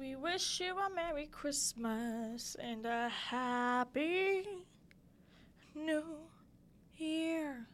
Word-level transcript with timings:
We 0.00 0.16
wish 0.16 0.60
you 0.60 0.78
a 0.78 0.88
Merry 0.88 1.26
Christmas 1.26 2.56
and 2.58 2.86
a 2.86 3.10
Happy 3.10 4.46
New 5.74 6.04
Year. 6.96 7.66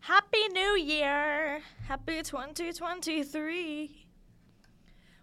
Happy 0.00 0.48
New 0.48 0.74
Year! 0.76 1.60
Happy 1.86 2.20
2023. 2.20 4.06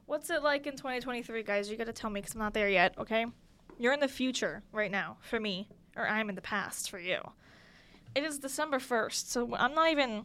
What's 0.06 0.30
it 0.30 0.42
like 0.42 0.68
in 0.68 0.78
2023, 0.78 1.43
guys? 1.43 1.70
You 1.70 1.75
gotta 1.75 1.91
tell 1.91 2.09
me 2.09 2.21
because 2.21 2.36
I'm 2.36 2.39
not 2.39 2.54
there 2.54 2.70
yet, 2.70 2.97
okay? 2.97 3.25
You're 3.77 3.91
in 3.91 4.00
the 4.00 4.07
future 4.07 4.63
right 4.71 4.91
now 4.91 5.18
for 5.20 5.38
me, 5.38 5.68
or 5.97 6.07
I'm 6.07 6.29
in 6.29 6.36
the 6.36 6.41
past 6.41 6.89
for 6.89 7.00
you. 7.00 7.18
It 8.15 8.23
is 8.23 8.39
December 8.39 8.79
1st, 8.79 9.27
so 9.27 9.54
I'm 9.55 9.75
not 9.75 9.91
even 9.91 10.23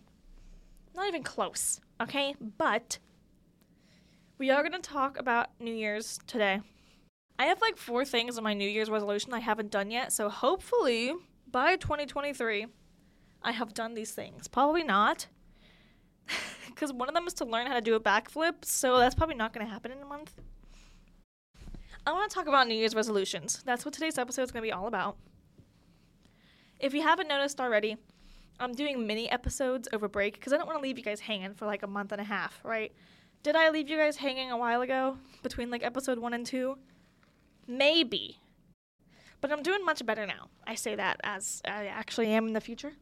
not 0.95 1.09
even 1.09 1.25
close, 1.25 1.81
okay? 2.01 2.37
But 2.59 2.99
we 4.39 4.51
are 4.51 4.63
going 4.63 4.73
to 4.73 4.79
talk 4.79 5.19
about 5.19 5.49
New 5.59 5.75
Year's 5.75 6.21
today. 6.29 6.61
I 7.41 7.47
have 7.47 7.61
like 7.61 7.77
four 7.77 8.05
things 8.05 8.39
on 8.39 8.45
my 8.45 8.55
New 8.55 8.69
Year's 8.69 8.89
resolution 8.89 9.35
I 9.35 9.41
haven't 9.41 9.71
done 9.71 9.91
yet, 9.91 10.13
so 10.13 10.29
hopefully 10.29 11.13
by 11.51 11.77
2023 11.77 12.67
I 13.43 13.53
have 13.53 13.75
done 13.75 13.95
these 13.95 14.13
things. 14.13 14.49
Probably 14.49 14.85
not. 14.85 15.27
Because 16.69 16.93
one 16.93 17.09
of 17.09 17.15
them 17.17 17.27
is 17.27 17.35
to 17.35 17.45
learn 17.45 17.67
how 17.67 17.75
to 17.75 17.81
do 17.81 17.97
a 17.97 18.01
backflip, 18.01 18.65
so 18.65 18.99
that's 18.99 19.17
probably 19.17 19.35
not 19.35 19.53
going 19.53 19.67
to 19.67 19.73
happen 19.73 19.91
in 19.91 20.01
a 20.01 20.05
month. 20.05 20.33
I 22.07 22.13
want 22.13 22.31
to 22.31 22.35
talk 22.35 22.47
about 22.47 22.69
New 22.69 22.77
Year's 22.77 22.95
resolutions. 22.95 23.65
That's 23.67 23.85
what 23.85 23.93
today's 23.93 24.17
episode 24.17 24.43
is 24.43 24.53
going 24.53 24.63
to 24.63 24.67
be 24.69 24.71
all 24.71 24.87
about. 24.87 25.17
If 26.79 26.95
you 26.95 27.03
haven't 27.03 27.27
noticed 27.27 27.61
already, 27.61 27.97
I'm 28.61 28.75
doing 28.75 29.09
mini 29.09 29.29
episodes 29.29 29.89
over 29.93 30.07
break 30.07 30.35
because 30.35 30.53
I 30.53 30.57
don't 30.57 30.69
want 30.69 30.79
to 30.79 30.83
leave 30.83 30.99
you 30.99 31.03
guys 31.03 31.19
hanging 31.19 31.55
for 31.55 31.67
like 31.67 31.83
a 31.83 31.89
month 31.89 32.13
and 32.13 32.21
a 32.21 32.25
half, 32.25 32.61
right? 32.63 32.93
Did 33.49 33.57
I 33.57 33.71
leave 33.71 33.89
you 33.89 33.97
guys 33.97 34.19
hanging 34.19 34.51
a 34.51 34.59
while 34.59 34.83
ago 34.83 35.17
between 35.43 35.71
like 35.71 35.83
episode 35.83 36.19
one 36.19 36.35
and 36.35 36.45
two? 36.45 36.77
Maybe. 37.67 38.37
But 39.41 39.51
I'm 39.51 39.63
doing 39.63 39.87
much 39.87 40.05
better 40.05 40.27
now. 40.27 40.51
I 40.67 40.75
say 40.75 40.95
that 40.97 41.19
as 41.25 41.63
I 41.65 41.87
actually 41.87 42.27
am 42.27 42.49
in 42.49 42.53
the 42.53 42.61
future. 42.61 42.93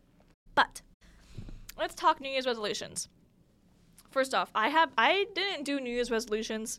But 0.55 0.83
let's 1.77 1.97
talk 1.97 2.21
New 2.21 2.29
Year's 2.29 2.47
resolutions. 2.47 3.09
First 4.13 4.35
off, 4.37 4.53
I 4.55 4.69
have 4.69 4.93
I 4.97 5.27
didn't 5.35 5.65
do 5.65 5.81
New 5.81 5.91
Year's 5.91 6.13
resolutions 6.13 6.79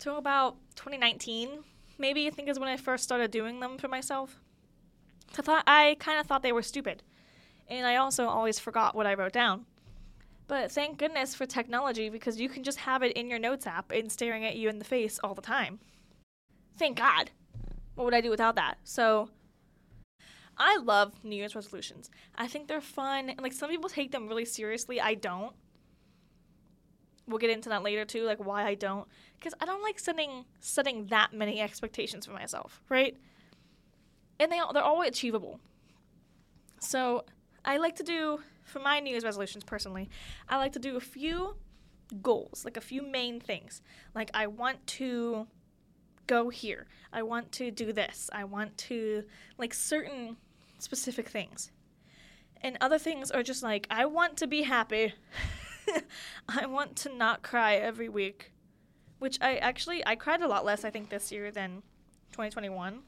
till 0.00 0.18
about 0.18 0.56
2019. 0.74 1.60
Maybe 1.96 2.26
I 2.26 2.30
think 2.30 2.48
is 2.48 2.58
when 2.58 2.68
I 2.68 2.76
first 2.76 3.04
started 3.04 3.30
doing 3.30 3.60
them 3.60 3.78
for 3.78 3.86
myself. 3.86 4.40
I 5.38 5.42
thought 5.42 5.62
I 5.68 5.96
kind 6.00 6.18
of 6.18 6.26
thought 6.26 6.42
they 6.42 6.50
were 6.50 6.62
stupid, 6.62 7.04
and 7.68 7.86
I 7.86 7.94
also 7.94 8.26
always 8.26 8.58
forgot 8.58 8.96
what 8.96 9.06
I 9.06 9.14
wrote 9.14 9.32
down. 9.32 9.66
But 10.48 10.72
thank 10.72 10.98
goodness 10.98 11.34
for 11.34 11.44
technology 11.44 12.08
because 12.08 12.40
you 12.40 12.48
can 12.48 12.64
just 12.64 12.78
have 12.78 13.02
it 13.02 13.12
in 13.12 13.28
your 13.28 13.38
notes 13.38 13.66
app 13.66 13.92
and 13.92 14.10
staring 14.10 14.46
at 14.46 14.56
you 14.56 14.70
in 14.70 14.78
the 14.78 14.84
face 14.84 15.20
all 15.22 15.34
the 15.34 15.42
time. 15.42 15.78
Thank 16.78 16.96
God. 16.96 17.30
What 17.94 18.04
would 18.04 18.14
I 18.14 18.22
do 18.22 18.30
without 18.30 18.54
that? 18.56 18.78
So 18.82 19.28
I 20.56 20.78
love 20.78 21.22
New 21.22 21.36
Year's 21.36 21.54
resolutions. 21.54 22.10
I 22.34 22.48
think 22.48 22.66
they're 22.66 22.80
fun. 22.80 23.28
And 23.28 23.42
like 23.42 23.52
some 23.52 23.68
people 23.68 23.90
take 23.90 24.10
them 24.10 24.26
really 24.26 24.46
seriously. 24.46 25.00
I 25.00 25.14
don't. 25.14 25.52
We'll 27.26 27.38
get 27.38 27.50
into 27.50 27.68
that 27.68 27.82
later 27.82 28.06
too, 28.06 28.24
like 28.24 28.42
why 28.42 28.64
I 28.64 28.74
don't. 28.74 29.06
Because 29.38 29.52
I 29.60 29.66
don't 29.66 29.82
like 29.82 29.98
setting 29.98 30.46
setting 30.60 31.06
that 31.06 31.34
many 31.34 31.60
expectations 31.60 32.24
for 32.24 32.32
myself, 32.32 32.80
right? 32.88 33.14
And 34.40 34.50
they 34.50 34.60
they're 34.72 34.82
always 34.82 35.10
achievable. 35.10 35.60
So 36.80 37.26
I 37.66 37.76
like 37.76 37.96
to 37.96 38.02
do 38.02 38.40
for 38.68 38.78
my 38.78 39.00
New 39.00 39.10
Year's 39.10 39.24
resolutions 39.24 39.64
personally, 39.64 40.08
I 40.48 40.56
like 40.56 40.72
to 40.72 40.78
do 40.78 40.96
a 40.96 41.00
few 41.00 41.56
goals, 42.22 42.64
like 42.64 42.76
a 42.76 42.80
few 42.80 43.02
main 43.02 43.40
things. 43.40 43.82
Like 44.14 44.30
I 44.34 44.46
want 44.46 44.86
to 44.88 45.46
go 46.26 46.48
here. 46.48 46.86
I 47.12 47.22
want 47.22 47.52
to 47.52 47.70
do 47.70 47.92
this. 47.92 48.30
I 48.32 48.44
want 48.44 48.76
to 48.78 49.24
like 49.56 49.74
certain 49.74 50.36
specific 50.78 51.28
things. 51.28 51.70
And 52.60 52.76
other 52.80 52.98
things 52.98 53.30
are 53.30 53.42
just 53.42 53.62
like 53.62 53.86
I 53.90 54.06
want 54.06 54.36
to 54.38 54.46
be 54.46 54.62
happy. 54.62 55.14
I 56.48 56.66
want 56.66 56.96
to 56.96 57.14
not 57.14 57.42
cry 57.42 57.74
every 57.74 58.08
week. 58.08 58.52
Which 59.18 59.38
I 59.40 59.56
actually 59.56 60.06
I 60.06 60.14
cried 60.14 60.42
a 60.42 60.48
lot 60.48 60.64
less 60.64 60.84
I 60.84 60.90
think 60.90 61.08
this 61.10 61.32
year 61.32 61.50
than 61.50 61.82
2021. 62.32 63.00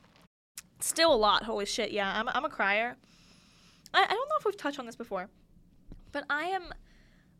Still 0.80 1.14
a 1.14 1.16
lot, 1.16 1.44
holy 1.44 1.66
shit. 1.66 1.92
Yeah, 1.92 2.12
I'm 2.18 2.28
I'm 2.28 2.44
a 2.44 2.48
crier. 2.48 2.96
I, 3.92 4.04
I 4.04 4.06
don't 4.06 4.28
know 4.28 4.36
if 4.38 4.44
we've 4.44 4.56
touched 4.56 4.78
on 4.78 4.86
this 4.86 4.96
before. 4.96 5.28
But 6.12 6.24
I 6.28 6.44
am, 6.44 6.72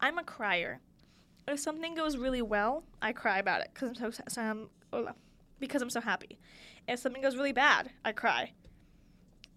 I'm 0.00 0.19
a 0.19 0.25
crier. 0.25 0.81
If 1.48 1.60
something 1.60 1.94
goes 1.94 2.16
really 2.16 2.42
well, 2.42 2.84
I 3.03 3.12
cry 3.12 3.38
about 3.38 3.62
it 3.62 3.70
because 3.72 3.88
I'm 3.88 4.12
so, 4.12 4.22
so 4.28 4.69
um, 4.92 5.08
because 5.58 5.82
I'm 5.82 5.91
so 5.91 6.00
happy. 6.00 6.38
If 6.86 7.00
something 7.00 7.22
goes 7.22 7.36
really 7.36 7.53
bad, 7.53 7.91
I 8.04 8.12
cry. 8.12 8.53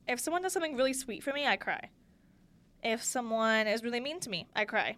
If 0.07 0.19
someone 0.19 0.41
does 0.41 0.53
something 0.53 0.75
really 0.75 0.94
sweet 0.94 1.23
for 1.23 1.31
me, 1.34 1.47
I 1.47 1.56
cry. 1.56 1.90
If 2.84 3.03
someone 3.03 3.68
is 3.68 3.84
really 3.84 4.02
mean 4.02 4.19
to 4.22 4.29
me, 4.29 4.47
I 4.56 4.66
cry. 4.66 4.97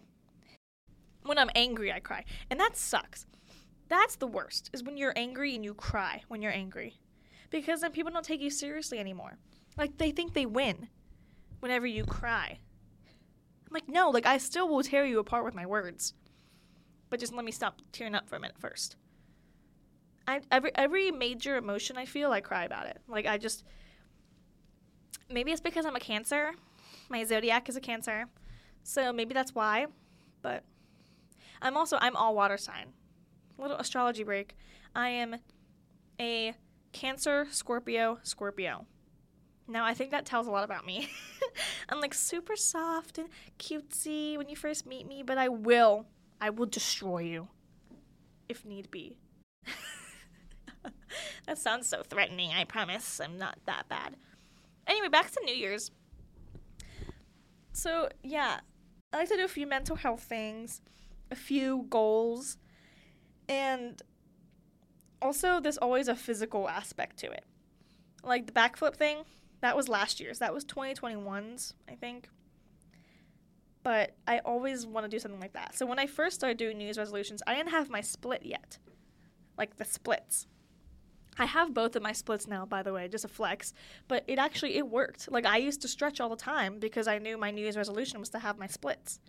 When 1.22 1.38
I'm 1.38 1.50
angry, 1.54 1.92
I 1.92 2.00
cry. 2.00 2.24
And 2.50 2.58
that 2.58 2.76
sucks. 2.76 3.26
That's 3.88 4.16
the 4.16 4.26
worst, 4.26 4.70
is 4.72 4.82
when 4.82 4.96
you're 4.96 5.12
angry 5.16 5.54
and 5.54 5.64
you 5.64 5.74
cry 5.74 6.22
when 6.28 6.42
you're 6.42 6.52
angry. 6.52 6.98
Because 7.50 7.80
then 7.80 7.92
people 7.92 8.12
don't 8.12 8.24
take 8.24 8.40
you 8.40 8.50
seriously 8.50 8.98
anymore. 8.98 9.38
Like, 9.76 9.98
they 9.98 10.10
think 10.10 10.34
they 10.34 10.46
win 10.46 10.88
whenever 11.60 11.86
you 11.86 12.04
cry. 12.04 12.58
I'm 13.66 13.74
like, 13.74 13.88
no, 13.88 14.10
like 14.10 14.26
I 14.26 14.38
still 14.38 14.68
will 14.68 14.82
tear 14.82 15.04
you 15.04 15.18
apart 15.18 15.44
with 15.44 15.54
my 15.54 15.66
words. 15.66 16.14
But 17.10 17.20
just 17.20 17.34
let 17.34 17.44
me 17.44 17.52
stop 17.52 17.80
tearing 17.92 18.14
up 18.14 18.28
for 18.28 18.36
a 18.36 18.40
minute 18.40 18.58
first. 18.58 18.96
I 20.26 20.40
every 20.50 20.74
every 20.74 21.10
major 21.10 21.56
emotion 21.56 21.96
I 21.96 22.04
feel, 22.04 22.32
I 22.32 22.40
cry 22.40 22.64
about 22.64 22.86
it. 22.86 23.00
Like 23.08 23.26
I 23.26 23.38
just 23.38 23.64
maybe 25.30 25.52
it's 25.52 25.60
because 25.60 25.86
I'm 25.86 25.96
a 25.96 26.00
cancer. 26.00 26.52
My 27.08 27.24
zodiac 27.24 27.68
is 27.68 27.76
a 27.76 27.80
cancer. 27.80 28.26
So 28.82 29.12
maybe 29.12 29.34
that's 29.34 29.54
why. 29.54 29.86
But 30.42 30.64
I'm 31.62 31.76
also 31.76 31.98
I'm 32.00 32.16
all 32.16 32.34
water 32.34 32.56
sign. 32.56 32.92
Little 33.58 33.76
astrology 33.76 34.24
break. 34.24 34.56
I 34.94 35.08
am 35.10 35.36
a 36.20 36.54
Cancer, 36.92 37.46
Scorpio, 37.50 38.18
Scorpio. 38.22 38.86
Now, 39.68 39.84
I 39.84 39.94
think 39.94 40.10
that 40.12 40.24
tells 40.24 40.46
a 40.46 40.50
lot 40.50 40.64
about 40.64 40.86
me. 40.86 41.08
I'm 41.88 42.00
like 42.00 42.14
super 42.14 42.56
soft 42.56 43.18
and 43.18 43.28
cutesy 43.58 44.36
when 44.36 44.48
you 44.48 44.56
first 44.56 44.86
meet 44.86 45.06
me, 45.06 45.22
but 45.22 45.38
I 45.38 45.48
will, 45.48 46.06
I 46.40 46.50
will 46.50 46.66
destroy 46.66 47.18
you 47.18 47.48
if 48.48 48.64
need 48.64 48.90
be. 48.90 49.16
that 51.46 51.58
sounds 51.58 51.88
so 51.88 52.02
threatening. 52.02 52.52
I 52.52 52.64
promise 52.64 53.20
I'm 53.20 53.38
not 53.38 53.58
that 53.66 53.88
bad. 53.88 54.16
Anyway, 54.86 55.08
back 55.08 55.32
to 55.32 55.40
New 55.44 55.54
Year's. 55.54 55.90
So, 57.72 58.08
yeah, 58.22 58.60
I 59.12 59.18
like 59.18 59.28
to 59.28 59.36
do 59.36 59.44
a 59.44 59.48
few 59.48 59.66
mental 59.66 59.96
health 59.96 60.22
things, 60.22 60.80
a 61.30 61.34
few 61.34 61.86
goals, 61.90 62.56
and 63.48 64.00
also 65.20 65.60
there's 65.60 65.78
always 65.78 66.08
a 66.08 66.14
physical 66.14 66.68
aspect 66.68 67.18
to 67.18 67.30
it. 67.30 67.44
Like 68.22 68.46
the 68.46 68.52
backflip 68.52 68.94
thing, 68.94 69.24
that 69.60 69.76
was 69.76 69.88
last 69.88 70.20
year's. 70.20 70.38
That 70.38 70.54
was 70.54 70.64
2021's, 70.64 71.74
I 71.88 71.94
think. 71.94 72.28
But 73.82 74.16
I 74.26 74.40
always 74.40 74.86
want 74.86 75.04
to 75.04 75.08
do 75.08 75.18
something 75.18 75.40
like 75.40 75.52
that. 75.52 75.76
So 75.76 75.86
when 75.86 75.98
I 75.98 76.06
first 76.06 76.36
started 76.36 76.58
doing 76.58 76.76
New 76.76 76.84
Year's 76.84 76.98
resolutions, 76.98 77.42
I 77.46 77.54
didn't 77.54 77.70
have 77.70 77.88
my 77.88 78.00
split 78.00 78.44
yet. 78.44 78.78
Like 79.56 79.76
the 79.76 79.84
splits. 79.84 80.46
I 81.38 81.44
have 81.44 81.74
both 81.74 81.96
of 81.96 82.02
my 82.02 82.12
splits 82.12 82.46
now, 82.46 82.64
by 82.64 82.82
the 82.82 82.92
way, 82.92 83.08
just 83.08 83.24
a 83.24 83.28
flex. 83.28 83.72
But 84.08 84.24
it 84.26 84.38
actually 84.38 84.76
it 84.76 84.88
worked. 84.88 85.30
Like 85.30 85.46
I 85.46 85.58
used 85.58 85.82
to 85.82 85.88
stretch 85.88 86.20
all 86.20 86.28
the 86.28 86.36
time 86.36 86.78
because 86.78 87.06
I 87.06 87.18
knew 87.18 87.36
my 87.36 87.50
New 87.50 87.62
Year's 87.62 87.76
resolution 87.76 88.18
was 88.20 88.30
to 88.30 88.38
have 88.38 88.58
my 88.58 88.66
splits. 88.66 89.20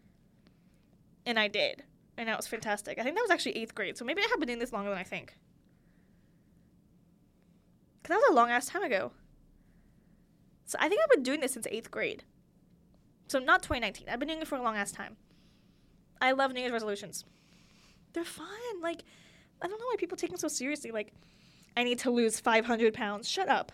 And 1.26 1.38
I 1.38 1.48
did. 1.50 1.84
And 2.18 2.28
that 2.28 2.38
was 2.38 2.48
fantastic. 2.48 2.98
I 2.98 3.04
think 3.04 3.16
that 3.16 3.22
was 3.22 3.32
actually 3.32 3.58
eighth 3.58 3.76
grade, 3.76 3.98
so 3.98 4.06
maybe 4.06 4.22
I 4.24 4.28
have 4.30 4.40
been 4.40 4.48
doing 4.48 4.60
this 4.60 4.74
longer 4.74 4.90
than 4.90 4.98
I 4.98 5.04
think. 5.04 5.36
Cause 8.04 8.10
that 8.10 8.16
was 8.16 8.30
a 8.32 8.34
long 8.34 8.50
ass 8.50 8.68
time 8.68 8.84
ago. 8.84 9.12
So 10.68 10.78
I 10.80 10.90
think 10.90 11.02
I've 11.02 11.10
been 11.10 11.24
doing 11.24 11.40
this 11.40 11.54
since 11.54 11.66
eighth 11.72 11.90
grade. 11.90 12.24
So 13.28 13.40
not 13.40 13.64
2019. 13.64 14.10
I've 14.10 14.20
been 14.20 14.28
doing 14.28 14.42
it 14.42 14.48
for 14.48 14.58
a 14.58 14.62
long 14.62 14.76
ass 14.76 14.92
time. 14.92 15.16
I 16.22 16.34
love 16.34 16.52
New 16.52 16.60
Year's 16.60 16.74
resolutions. 16.74 17.24
They're 18.14 18.26
fun. 18.26 18.48
Like, 18.82 19.04
I 19.62 19.68
don't 19.68 19.80
know 19.80 19.86
why 19.86 19.96
people 19.98 20.18
take 20.18 20.30
them 20.30 20.38
so 20.38 20.50
seriously. 20.50 20.92
Like, 20.92 21.14
I 21.78 21.84
need 21.84 22.00
to 22.00 22.12
lose 22.12 22.40
500 22.40 22.94
pounds. 22.94 23.30
Shut 23.30 23.48
up. 23.48 23.72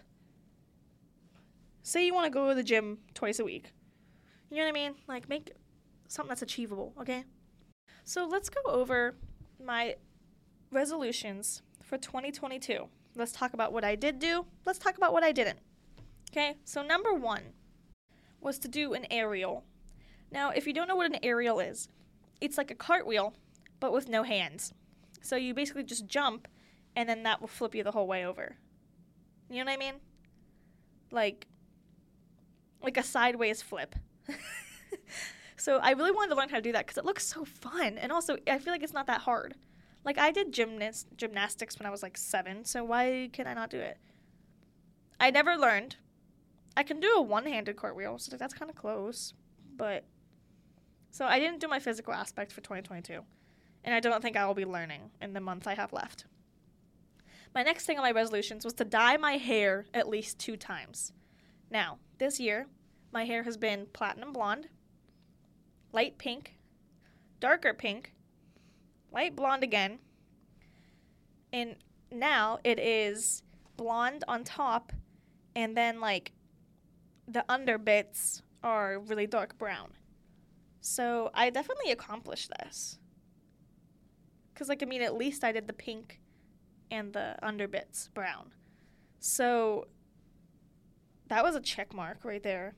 Say 1.81 2.05
you 2.05 2.13
want 2.13 2.25
to 2.25 2.29
go 2.29 2.49
to 2.49 2.55
the 2.55 2.63
gym 2.63 2.99
twice 3.15 3.39
a 3.39 3.43
week. 3.43 3.73
You 4.51 4.57
know 4.57 4.63
what 4.63 4.69
I 4.69 4.73
mean? 4.73 4.95
Like, 5.07 5.27
make 5.27 5.51
something 6.07 6.29
that's 6.29 6.43
achievable, 6.43 6.93
okay? 7.01 7.23
So 8.03 8.27
let's 8.27 8.49
go 8.49 8.61
over 8.67 9.15
my 9.63 9.95
resolutions 10.71 11.63
for 11.81 11.97
2022. 11.97 12.87
Let's 13.15 13.31
talk 13.31 13.53
about 13.53 13.73
what 13.73 13.83
I 13.83 13.95
did 13.95 14.19
do. 14.19 14.45
Let's 14.65 14.79
talk 14.79 14.95
about 14.95 15.11
what 15.11 15.23
I 15.23 15.31
didn't. 15.31 15.57
Okay, 16.33 16.55
so 16.65 16.81
number 16.81 17.13
one 17.13 17.43
was 18.41 18.57
to 18.57 18.67
do 18.67 18.93
an 18.93 19.05
aerial. 19.11 19.63
Now, 20.31 20.49
if 20.49 20.65
you 20.65 20.73
don't 20.73 20.87
know 20.87 20.95
what 20.95 21.05
an 21.05 21.19
aerial 21.21 21.59
is, 21.59 21.89
it's 22.41 22.57
like 22.57 22.71
a 22.71 22.75
cartwheel, 22.75 23.35
but 23.79 23.93
with 23.93 24.09
no 24.09 24.23
hands. 24.23 24.73
So 25.21 25.35
you 25.35 25.53
basically 25.53 25.83
just 25.83 26.07
jump, 26.07 26.47
and 26.95 27.07
then 27.07 27.21
that 27.21 27.39
will 27.39 27.47
flip 27.47 27.75
you 27.75 27.83
the 27.83 27.91
whole 27.91 28.07
way 28.07 28.25
over. 28.25 28.55
You 29.47 29.59
know 29.59 29.65
what 29.65 29.75
I 29.75 29.77
mean? 29.77 29.93
Like, 31.11 31.45
like 32.81 32.97
a 32.97 33.03
sideways 33.03 33.61
flip. 33.61 33.93
so 35.55 35.77
I 35.83 35.91
really 35.91 36.09
wanted 36.09 36.29
to 36.29 36.35
learn 36.35 36.49
how 36.49 36.55
to 36.55 36.63
do 36.63 36.71
that 36.71 36.87
because 36.87 36.97
it 36.97 37.05
looks 37.05 37.27
so 37.27 37.45
fun, 37.45 37.99
and 37.99 38.11
also 38.11 38.37
I 38.47 38.57
feel 38.57 38.73
like 38.73 38.81
it's 38.81 38.91
not 38.91 39.05
that 39.05 39.21
hard. 39.21 39.53
Like 40.03 40.17
I 40.17 40.31
did 40.31 40.51
gymnast 40.51 41.09
gymnastics 41.15 41.77
when 41.77 41.85
I 41.85 41.91
was 41.91 42.01
like 42.01 42.17
seven, 42.17 42.65
so 42.65 42.83
why 42.83 43.29
can 43.31 43.45
I 43.45 43.53
not 43.53 43.69
do 43.69 43.77
it? 43.77 43.99
I 45.19 45.29
never 45.29 45.55
learned. 45.55 45.97
I 46.75 46.83
can 46.83 46.99
do 46.99 47.15
a 47.15 47.21
one-handed 47.21 47.75
cartwheel, 47.75 48.17
so 48.17 48.35
that's 48.35 48.53
kind 48.53 48.69
of 48.69 48.75
close, 48.75 49.33
but 49.75 50.05
so 51.11 51.25
I 51.25 51.39
didn't 51.39 51.59
do 51.59 51.67
my 51.67 51.79
physical 51.79 52.13
aspect 52.13 52.51
for 52.51 52.61
2022, 52.61 53.21
and 53.83 53.93
I 53.93 53.99
don't 53.99 54.21
think 54.21 54.35
I 54.35 54.45
will 54.45 54.55
be 54.55 54.65
learning 54.65 55.11
in 55.21 55.33
the 55.33 55.39
month 55.39 55.67
I 55.67 55.75
have 55.75 55.93
left. 55.93 56.25
My 57.53 57.61
next 57.61 57.85
thing 57.85 57.97
on 57.97 58.03
my 58.03 58.11
resolutions 58.11 58.65
was 58.65 58.73
to 58.75 58.85
dye 58.85 59.17
my 59.17 59.33
hair 59.33 59.85
at 59.93 60.09
least 60.09 60.39
two 60.39 60.57
times. 60.57 61.13
Now, 61.69 61.99
this 62.17 62.39
year, 62.39 62.67
my 63.11 63.25
hair 63.25 63.43
has 63.43 63.57
been 63.57 63.85
platinum 63.93 64.33
blonde, 64.33 64.69
light 65.91 66.17
pink, 66.17 66.55
darker 67.39 67.75
pink, 67.75 68.13
light 69.11 69.35
blonde 69.35 69.63
again, 69.63 69.99
and 71.51 71.75
now 72.11 72.57
it 72.63 72.79
is 72.79 73.43
blonde 73.77 74.23
on 74.27 74.43
top, 74.43 74.91
and 75.55 75.77
then 75.77 76.01
like 76.01 76.31
the 77.33 77.43
under 77.49 77.77
bits 77.77 78.41
are 78.63 78.99
really 78.99 79.27
dark 79.27 79.57
brown. 79.57 79.91
So 80.79 81.31
I 81.33 81.49
definitely 81.49 81.91
accomplished 81.91 82.51
this. 82.59 82.99
Because, 84.53 84.69
like, 84.69 84.83
I 84.83 84.85
mean, 84.85 85.01
at 85.01 85.17
least 85.17 85.43
I 85.43 85.51
did 85.51 85.67
the 85.67 85.73
pink 85.73 86.19
and 86.91 87.11
the 87.11 87.35
under 87.41 87.67
bits 87.67 88.09
brown. 88.13 88.51
So 89.19 89.87
that 91.27 91.43
was 91.43 91.55
a 91.55 91.59
check 91.59 91.93
mark 91.93 92.23
right 92.23 92.43
there. 92.43 92.75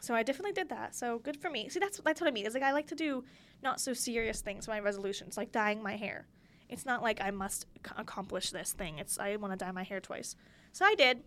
So 0.00 0.14
I 0.14 0.22
definitely 0.22 0.52
did 0.52 0.70
that. 0.70 0.94
So 0.94 1.18
good 1.18 1.36
for 1.36 1.50
me. 1.50 1.68
See, 1.68 1.78
that's 1.78 2.00
that's 2.04 2.20
what 2.20 2.28
I 2.28 2.30
mean. 2.30 2.46
Is 2.46 2.54
like 2.54 2.62
I 2.62 2.72
like 2.72 2.86
to 2.88 2.94
do 2.94 3.24
not 3.62 3.80
so 3.80 3.92
serious 3.92 4.40
things. 4.40 4.66
My 4.66 4.80
resolutions, 4.80 5.36
like 5.36 5.52
dyeing 5.52 5.82
my 5.82 5.96
hair. 5.96 6.26
It's 6.68 6.86
not 6.86 7.02
like 7.02 7.20
I 7.20 7.30
must 7.30 7.66
accomplish 7.96 8.50
this 8.50 8.72
thing. 8.72 8.98
It's 8.98 9.18
I 9.18 9.36
want 9.36 9.52
to 9.52 9.64
dye 9.64 9.70
my 9.70 9.84
hair 9.84 10.00
twice. 10.00 10.34
So 10.72 10.84
I 10.84 10.94
did. 10.94 11.22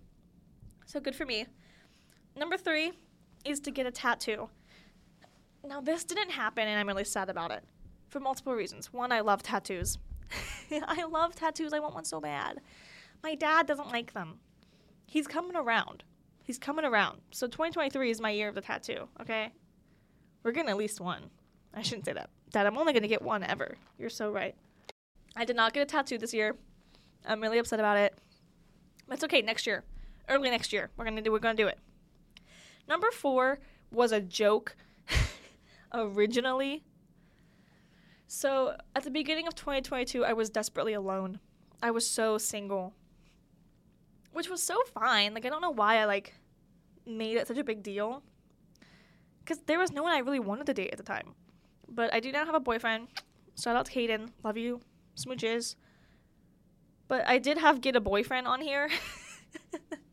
So 0.88 1.00
good 1.00 1.16
for 1.16 1.26
me. 1.26 1.46
Number 2.38 2.58
three 2.58 2.92
is 3.46 3.60
to 3.62 3.72
get 3.72 3.86
a 3.86 3.92
tattoo. 3.92 4.50
Now 5.66 5.82
this 5.82 6.04
didn't 6.04 6.32
happen, 6.32 6.68
and 6.68 6.80
I'm 6.80 6.88
really 6.88 7.06
sad 7.06 7.30
about 7.30 7.52
it 7.52 7.64
for 8.10 8.20
multiple 8.20 8.54
reasons. 8.54 8.92
One, 8.92 9.12
I 9.12 9.22
love 9.22 9.42
tattoos. 9.42 9.98
I 10.72 11.06
love 11.06 11.36
tattoos. 11.36 11.74
I 11.74 11.80
want 11.80 11.96
one 11.96 12.06
so 12.06 12.20
bad. 12.20 12.62
My 13.24 13.36
dad 13.36 13.68
doesn't 13.68 13.90
like 13.90 14.14
them. 14.14 14.40
He's 15.08 15.28
coming 15.28 15.56
around. 15.56 16.04
He's 16.44 16.60
coming 16.60 16.86
around. 16.86 17.22
So 17.32 17.48
2023 17.48 18.12
is 18.12 18.22
my 18.22 18.30
year 18.30 18.50
of 18.50 18.56
the 18.56 18.62
tattoo, 18.62 19.08
okay? 19.22 19.52
We're 20.44 20.52
getting 20.52 20.70
at 20.70 20.78
least 20.78 21.02
one. 21.02 21.30
I 21.74 21.81
shouldn't 21.81 22.06
say 22.06 22.14
that. 22.14 22.30
Dad, 22.52 22.68
I'm 22.68 22.78
only 22.78 22.94
going 22.94 23.04
to 23.04 23.10
get 23.10 23.22
one 23.22 23.44
ever. 23.44 23.78
You're 23.98 24.10
so 24.10 24.30
right. 24.30 24.56
I 25.36 25.46
did 25.46 25.56
not 25.56 25.74
get 25.74 25.81
a 25.81 25.86
tattoo 25.86 26.18
this 26.18 26.34
year. 26.34 26.56
I'm 27.26 27.42
really 27.42 27.58
upset 27.58 27.80
about 27.80 27.98
it. 27.98 28.18
It's 29.10 29.24
okay. 29.24 29.42
Next 29.42 29.66
year. 29.66 29.84
Early 30.30 30.50
next 30.50 30.72
year. 30.72 30.90
We're 30.98 31.06
to 31.06 31.22
do 31.22 31.31
we're 31.31 31.40
to 31.40 31.54
do 31.54 31.68
it. 31.68 31.80
Number 32.88 33.12
4 33.12 33.60
was 33.92 34.12
a 34.12 34.22
joke 34.22 34.76
originally. 35.94 36.84
So, 38.28 38.76
at 38.96 39.04
the 39.04 39.12
beginning 39.12 39.48
of 39.48 39.56
2022, 39.56 40.26
I 40.26 40.34
was 40.34 40.50
desperately 40.50 40.94
alone. 40.94 41.40
I 41.82 41.92
was 41.92 42.08
so 42.08 42.38
single 42.38 42.94
which 44.36 44.50
was 44.50 44.62
so 44.62 44.78
fine. 44.94 45.34
Like 45.34 45.46
I 45.46 45.50
don't 45.50 45.62
know 45.62 45.72
why 45.72 45.98
I 46.00 46.06
like 46.06 46.34
made 47.06 47.38
it 47.38 47.48
such 47.48 47.58
a 47.58 47.64
big 47.64 47.82
deal. 47.82 48.22
Cause 49.46 49.60
there 49.66 49.80
was 49.80 49.94
no 49.94 50.04
one 50.04 50.12
I 50.12 50.20
really 50.20 50.40
wanted 50.40 50.66
to 50.66 50.74
date 50.74 50.90
at 50.92 50.98
the 50.98 51.04
time. 51.04 51.36
But 51.88 52.14
I 52.14 52.20
do 52.20 52.31
now 52.34 52.46
have 52.46 52.54
a 52.54 52.60
boyfriend. 52.60 53.08
Shout 53.58 53.78
out 53.78 53.86
to 53.86 53.92
Caden. 53.94 54.31
Love 54.44 54.58
you. 54.58 54.81
Smooches. 55.16 55.76
But 57.08 57.26
I 57.28 57.38
did 57.38 57.58
have 57.60 57.80
get 57.80 57.96
a 57.96 58.02
boyfriend 58.02 58.46
on 58.46 58.60
here. 58.60 58.90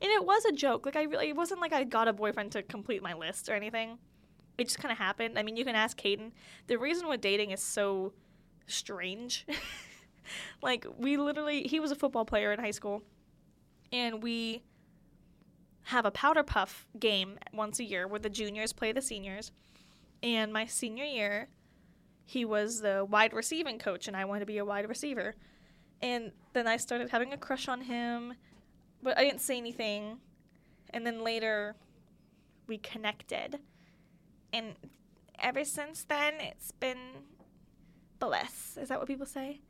and 0.00 0.10
it 0.10 0.24
was 0.24 0.44
a 0.44 0.52
joke. 0.52 0.86
Like 0.86 0.96
I 0.96 1.02
really 1.02 1.30
it 1.30 1.36
wasn't 1.36 1.60
like 1.60 1.72
I 1.72 1.84
got 1.84 2.08
a 2.08 2.12
boyfriend 2.12 2.52
to 2.52 2.62
complete 2.62 3.02
my 3.02 3.14
list 3.14 3.48
or 3.48 3.54
anything. 3.54 3.98
It 4.58 4.64
just 4.64 4.78
kinda 4.78 4.94
happened. 4.94 5.38
I 5.38 5.42
mean 5.42 5.56
you 5.56 5.64
can 5.64 5.74
ask 5.74 6.00
Caden. 6.00 6.32
The 6.66 6.78
reason 6.78 7.08
with 7.08 7.20
dating 7.20 7.50
is 7.50 7.62
so 7.62 8.12
strange. 8.66 9.46
like 10.62 10.86
we 10.98 11.16
literally 11.16 11.62
he 11.64 11.80
was 11.80 11.90
a 11.90 11.96
football 11.96 12.24
player 12.24 12.52
in 12.52 12.60
high 12.60 12.70
school 12.70 13.02
and 13.92 14.22
we 14.22 14.62
have 15.84 16.04
a 16.04 16.10
powder 16.10 16.42
puff 16.42 16.86
game 16.98 17.38
once 17.52 17.80
a 17.80 17.84
year 17.84 18.06
where 18.06 18.20
the 18.20 18.30
juniors 18.30 18.72
play 18.72 18.92
the 18.92 19.02
seniors. 19.02 19.52
And 20.22 20.52
my 20.52 20.66
senior 20.66 21.04
year, 21.04 21.48
he 22.24 22.44
was 22.44 22.80
the 22.80 23.04
wide 23.08 23.32
receiving 23.32 23.78
coach, 23.78 24.06
and 24.06 24.16
I 24.16 24.24
wanted 24.24 24.40
to 24.40 24.46
be 24.46 24.58
a 24.58 24.64
wide 24.64 24.88
receiver. 24.88 25.34
And 26.00 26.32
then 26.52 26.66
I 26.66 26.76
started 26.76 27.10
having 27.10 27.32
a 27.32 27.36
crush 27.36 27.68
on 27.68 27.82
him, 27.82 28.34
but 29.02 29.18
I 29.18 29.24
didn't 29.24 29.40
say 29.40 29.56
anything. 29.56 30.18
And 30.90 31.06
then 31.06 31.24
later, 31.24 31.74
we 32.66 32.78
connected. 32.78 33.58
And 34.52 34.74
ever 35.38 35.64
since 35.64 36.04
then, 36.04 36.34
it's 36.40 36.70
been 36.72 36.98
bliss. 38.18 38.76
Is 38.80 38.88
that 38.88 38.98
what 38.98 39.08
people 39.08 39.26
say? 39.26 39.60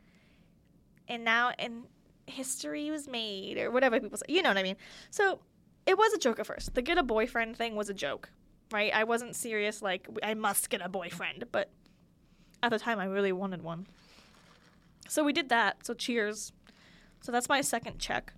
And 1.08 1.25
now, 1.25 1.52
and 1.58 1.84
history 2.26 2.90
was 2.90 3.08
made 3.08 3.58
or 3.58 3.70
whatever 3.70 4.00
people 4.00 4.19
say. 4.19 4.26
You 4.29 4.43
know 4.43 4.50
what 4.50 4.58
I 4.58 4.62
mean? 4.62 4.76
So 5.11 5.40
it 5.87 5.96
was 5.96 6.12
a 6.12 6.19
joke 6.19 6.38
at 6.38 6.46
first. 6.46 6.75
The 6.75 6.82
get 6.82 6.99
a 6.99 7.02
boyfriend 7.02 7.56
thing 7.56 7.75
was 7.75 7.88
a 7.88 7.94
joke, 7.94 8.31
right? 8.70 8.93
I 8.94 9.05
wasn't 9.05 9.37
serious 9.37 9.82
like 9.82 10.08
I 10.23 10.34
must 10.34 10.70
get 10.70 10.81
a 10.81 10.88
boyfriend, 10.88 11.44
but 11.52 11.70
at 12.62 12.70
the 12.70 12.79
time 12.79 12.99
I 12.99 13.06
really 13.06 13.32
wanted 13.32 13.62
one. 13.62 13.87
So 15.08 15.25
we 15.25 15.32
did 15.32 15.49
that. 15.49 15.84
So 15.84 15.94
cheers. 15.94 16.52
So 17.20 17.32
that's 17.32 17.49
my 17.49 17.61
second 17.61 17.99
check. 17.99 18.32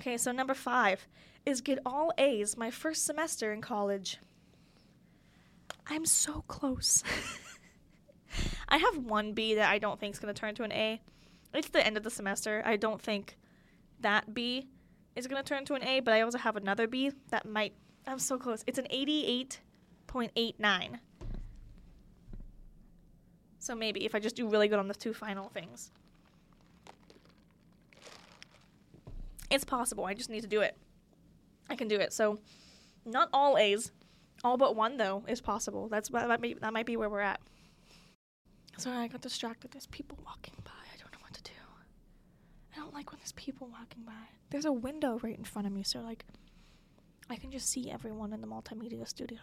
Okay, 0.00 0.16
so 0.16 0.32
number 0.32 0.54
5 0.54 1.06
is 1.46 1.60
get 1.60 1.78
all 1.84 2.12
A's 2.18 2.56
my 2.56 2.70
first 2.70 3.04
semester 3.04 3.52
in 3.52 3.60
college. 3.60 4.18
I'm 5.86 6.06
so 6.06 6.44
close. 6.48 7.02
I 8.68 8.78
have 8.78 8.98
one 8.98 9.32
B 9.32 9.54
that 9.54 9.70
I 9.70 9.78
don't 9.78 10.00
think 10.00 10.14
is 10.14 10.20
going 10.20 10.32
to 10.32 10.40
turn 10.40 10.54
to 10.56 10.62
an 10.62 10.72
A 10.72 11.00
it's 11.54 11.68
the 11.68 11.84
end 11.84 11.96
of 11.96 12.02
the 12.02 12.10
semester. 12.10 12.62
I 12.64 12.76
don't 12.76 13.00
think 13.00 13.36
that 14.00 14.34
B 14.34 14.68
is 15.16 15.26
going 15.26 15.42
to 15.42 15.48
turn 15.48 15.64
to 15.66 15.74
an 15.74 15.82
A, 15.82 15.98
but 16.00 16.14
I 16.14 16.22
also 16.22 16.38
have 16.38 16.56
another 16.56 16.86
B 16.86 17.10
that 17.30 17.46
might. 17.46 17.74
I'm 18.06 18.18
so 18.18 18.38
close. 18.38 18.64
It's 18.66 18.78
an 18.78 18.86
88.89. 18.92 20.98
So 23.58 23.74
maybe 23.74 24.06
if 24.06 24.14
I 24.14 24.20
just 24.20 24.36
do 24.36 24.48
really 24.48 24.68
good 24.68 24.78
on 24.78 24.88
the 24.88 24.94
two 24.94 25.12
final 25.12 25.50
things. 25.50 25.90
It's 29.50 29.64
possible. 29.64 30.04
I 30.04 30.14
just 30.14 30.30
need 30.30 30.42
to 30.42 30.48
do 30.48 30.60
it. 30.60 30.76
I 31.68 31.76
can 31.76 31.88
do 31.88 31.96
it. 31.96 32.12
So 32.12 32.38
not 33.04 33.28
all 33.32 33.58
A's, 33.58 33.92
all 34.44 34.56
but 34.56 34.76
one 34.76 34.96
though 34.96 35.24
is 35.28 35.40
possible. 35.40 35.88
That's 35.88 36.08
that 36.10 36.28
might 36.28 36.40
be, 36.40 36.54
that 36.54 36.72
might 36.72 36.86
be 36.86 36.96
where 36.96 37.10
we're 37.10 37.20
at. 37.20 37.40
Sorry, 38.78 38.96
I 38.96 39.08
got 39.08 39.20
distracted. 39.20 39.72
There's 39.72 39.86
people 39.86 40.18
walking 40.24 40.54
by. 40.64 40.70
I 40.70 40.96
don't 40.96 41.12
know 41.12 41.18
what 41.20 41.34
to 41.34 41.42
do. 41.42 41.50
I 42.74 42.78
don't 42.78 42.94
like 42.94 43.10
when 43.10 43.18
there's 43.18 43.32
people 43.32 43.68
walking 43.68 44.04
by. 44.04 44.12
There's 44.50 44.64
a 44.64 44.72
window 44.72 45.18
right 45.22 45.36
in 45.36 45.44
front 45.44 45.66
of 45.66 45.72
me, 45.72 45.82
so 45.82 46.00
like 46.00 46.24
I 47.28 47.36
can 47.36 47.50
just 47.50 47.68
see 47.68 47.90
everyone 47.90 48.32
in 48.32 48.40
the 48.40 48.46
multimedia 48.46 49.06
studio. 49.06 49.38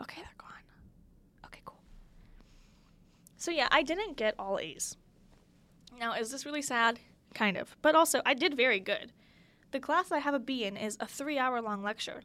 Okay, 0.00 0.20
they're 0.20 0.30
gone. 0.38 1.46
Okay, 1.46 1.60
cool. 1.64 1.80
So 3.36 3.50
yeah, 3.50 3.68
I 3.70 3.82
didn't 3.82 4.16
get 4.16 4.34
all 4.38 4.58
A's. 4.58 4.96
Now, 5.98 6.14
is 6.14 6.30
this 6.30 6.44
really 6.44 6.62
sad? 6.62 6.98
Kind 7.34 7.56
of. 7.56 7.76
But 7.82 7.94
also, 7.94 8.20
I 8.26 8.34
did 8.34 8.56
very 8.56 8.80
good. 8.80 9.12
The 9.70 9.80
class 9.80 10.12
I 10.12 10.18
have 10.18 10.34
a 10.34 10.38
B 10.38 10.64
in 10.64 10.76
is 10.76 10.96
a 11.00 11.06
three 11.06 11.38
hour 11.38 11.60
long 11.62 11.82
lecture. 11.82 12.22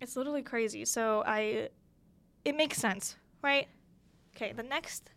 It's 0.00 0.16
literally 0.16 0.42
crazy. 0.42 0.84
So 0.84 1.22
I. 1.26 1.68
It 2.44 2.56
makes 2.56 2.78
sense, 2.78 3.16
right? 3.42 3.68
Okay, 4.36 4.52
the 4.52 4.62
next. 4.62 5.10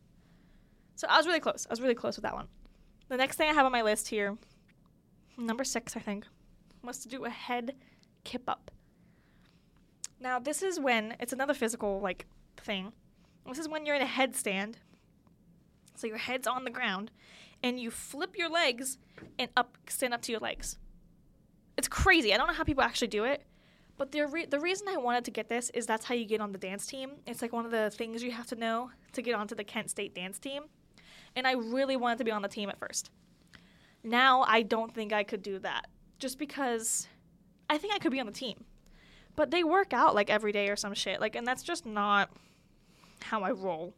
So 0.96 1.08
I 1.10 1.18
was 1.18 1.28
really 1.28 1.40
close. 1.40 1.68
I 1.70 1.72
was 1.72 1.82
really 1.82 1.96
close 1.96 2.16
with 2.16 2.24
that 2.24 2.34
one. 2.34 2.48
The 3.10 3.18
next 3.18 3.38
thing 3.38 3.50
I 3.50 3.54
have 3.54 3.66
on 3.66 3.72
my 3.72 3.82
list 3.82 4.08
here, 4.08 4.38
number 5.38 5.64
six, 5.64 5.96
I 5.96 6.00
think, 6.00 6.26
was 6.84 7.00
to 7.00 7.10
do 7.10 7.26
a 7.26 7.30
head 7.30 7.76
kip 8.24 8.44
up. 8.48 8.72
Now, 10.20 10.40
this 10.40 10.62
is 10.62 10.80
when 10.80 11.16
it's 11.20 11.34
another 11.34 11.54
physical 11.54 12.00
like 12.00 12.26
thing. 12.58 12.92
This 13.48 13.60
is 13.60 13.68
when 13.68 13.86
you're 13.86 13.96
in 13.96 14.02
a 14.02 14.06
headstand. 14.06 14.76
So 15.96 16.08
your 16.08 16.18
head's 16.18 16.48
on 16.48 16.64
the 16.64 16.70
ground 16.70 17.12
and 17.64 17.80
you 17.80 17.92
flip 17.92 18.38
your 18.38 18.50
legs 18.50 18.98
and 19.38 19.50
up 19.56 19.78
stand 19.88 20.14
up 20.14 20.22
to 20.24 20.32
your 20.32 20.42
legs. 20.42 20.78
It's 21.78 21.88
crazy. 21.88 22.34
I 22.34 22.38
don't 22.38 22.48
know 22.48 22.54
how 22.54 22.64
people 22.64 22.84
actually 22.84 23.08
do 23.08 23.24
it. 23.24 23.44
But 23.98 24.12
the, 24.12 24.26
re- 24.26 24.46
the 24.46 24.60
reason 24.60 24.88
I 24.88 24.98
wanted 24.98 25.26
to 25.26 25.32
get 25.32 25.48
this 25.48 25.70
is 25.76 25.86
that's 25.86 26.06
how 26.06 26.16
you 26.16 26.26
get 26.26 26.42
on 26.42 26.52
the 26.52 26.58
dance 26.58 26.88
team. 26.88 27.12
It's 27.28 27.42
like 27.42 27.54
one 27.54 27.66
of 27.66 27.72
the 27.72 27.92
things 27.92 28.24
you 28.24 28.32
have 28.32 28.48
to 28.48 28.56
know 28.56 28.90
to 29.14 29.22
get 29.22 29.36
onto 29.36 29.54
the 29.54 29.64
Kent 29.64 29.92
State 29.92 30.16
dance 30.16 30.40
team. 30.40 30.64
And 31.36 31.46
I 31.46 31.54
really 31.54 31.96
wanted 31.96 32.18
to 32.18 32.24
be 32.24 32.32
on 32.32 32.42
the 32.42 32.48
team 32.48 32.70
at 32.70 32.80
first. 32.80 33.12
Now 34.04 34.42
I 34.42 34.64
don't 34.64 34.94
think 34.94 35.14
I 35.14 35.24
could 35.24 35.44
do 35.44 35.60
that 35.60 35.86
just 36.18 36.40
because 36.40 37.08
I 37.70 37.78
think 37.78 37.94
I 37.94 38.00
could 38.00 38.12
be 38.12 38.20
on 38.20 38.26
the 38.26 38.32
team. 38.32 38.66
But 39.36 39.52
they 39.52 39.64
work 39.64 39.94
out 39.94 40.16
like 40.16 40.30
every 40.30 40.52
day 40.52 40.70
or 40.70 40.76
some 40.76 40.94
shit. 40.94 41.22
Like 41.22 41.36
and 41.36 41.46
that's 41.46 41.64
just 41.64 41.86
not 41.86 42.32
how 43.22 43.44
I 43.44 43.52
roll. 43.52 43.94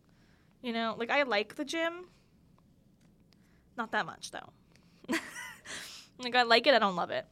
You 0.62 0.74
know, 0.74 0.96
like 0.98 1.12
I 1.12 1.24
like 1.24 1.56
the 1.56 1.66
gym. 1.66 2.08
Not 3.78 3.92
that 3.92 4.06
much 4.06 4.32
though. 4.32 4.50
like 6.20 6.36
I 6.36 6.44
like 6.44 6.68
it, 6.68 6.74
I 6.74 6.80
don't 6.80 6.96
love 6.96 7.12
it. 7.12 7.26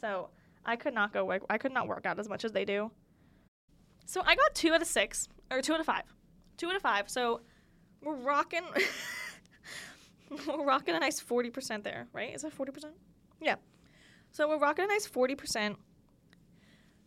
So, 0.00 0.30
I 0.64 0.76
could 0.76 0.94
not 0.94 1.12
go 1.12 1.24
work 1.24 1.42
I 1.50 1.58
could 1.58 1.72
not 1.72 1.88
work 1.88 2.06
out 2.06 2.18
as 2.18 2.28
much 2.28 2.44
as 2.44 2.52
they 2.52 2.64
do. 2.64 2.90
So, 4.06 4.22
I 4.24 4.34
got 4.34 4.54
2 4.54 4.72
out 4.72 4.80
of 4.80 4.86
6 4.86 5.28
or 5.50 5.60
2 5.60 5.74
out 5.74 5.80
of 5.80 5.86
5. 5.86 6.02
2 6.56 6.68
out 6.68 6.76
of 6.76 6.82
5. 6.82 7.10
So, 7.10 7.40
we're 8.02 8.14
rocking 8.14 8.62
we're 10.46 10.64
rocking 10.64 10.94
a 10.94 11.00
nice 11.00 11.22
40% 11.22 11.82
there, 11.82 12.06
right? 12.12 12.34
Is 12.34 12.42
that 12.42 12.56
40%? 12.56 12.84
Yeah. 13.40 13.56
So 14.30 14.48
we're 14.48 14.58
rocking 14.58 14.84
a 14.84 14.88
nice 14.88 15.06
40%. 15.06 15.76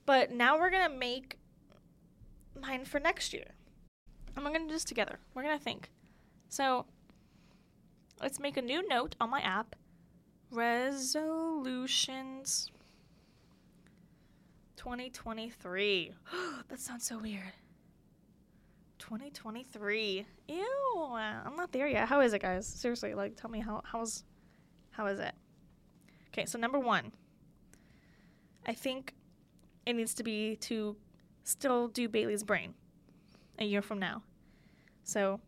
But 0.06 0.32
now 0.32 0.60
we're 0.60 0.72
to 0.92 0.98
make 0.98 1.38
mine 2.60 2.86
for 2.86 3.00
next 3.00 3.34
year. 3.34 3.46
And 4.36 4.44
we're 4.44 4.52
to 4.64 4.68
do 4.68 4.74
this 4.74 4.84
together. 4.84 5.20
We're 5.34 5.44
to 5.58 5.64
think. 5.64 5.90
So 6.50 6.86
let's 8.22 8.40
make 8.40 8.58
a 8.58 8.62
new 8.62 8.88
note 8.88 9.16
on 9.20 9.30
my 9.30 9.42
app. 9.42 9.76
Resolutions 10.52 12.70
2023. 14.76 16.12
that 16.70 16.80
sounds 16.80 17.06
so 17.06 17.18
weird. 17.18 17.54
2023. 19.00 20.26
Ew. 20.48 21.14
I'm 21.16 21.56
not 21.56 21.72
there 21.72 21.88
yet. 21.88 22.08
How 22.08 22.22
is 22.22 22.34
it, 22.34 22.42
guys? 22.42 22.68
Seriously, 22.68 23.14
like 23.14 23.36
tell 23.36 23.50
me 23.50 23.60
how 23.60 23.82
how's 23.84 24.24
how 24.92 25.08
is 25.08 25.20
it? 25.20 25.34
Okay, 26.30 26.46
so 26.46 26.60
number 26.60 26.80
1. 26.80 27.12
I 28.66 28.74
think 28.74 29.14
it 29.86 29.94
needs 29.94 30.14
to 30.16 30.24
be 30.24 30.56
to 30.58 30.96
still 31.44 31.88
do 31.88 32.08
Bailey's 32.08 32.44
brain 32.44 32.74
a 33.58 33.66
year 33.66 33.82
from 33.82 34.00
now. 34.00 34.22
So, 35.04 35.40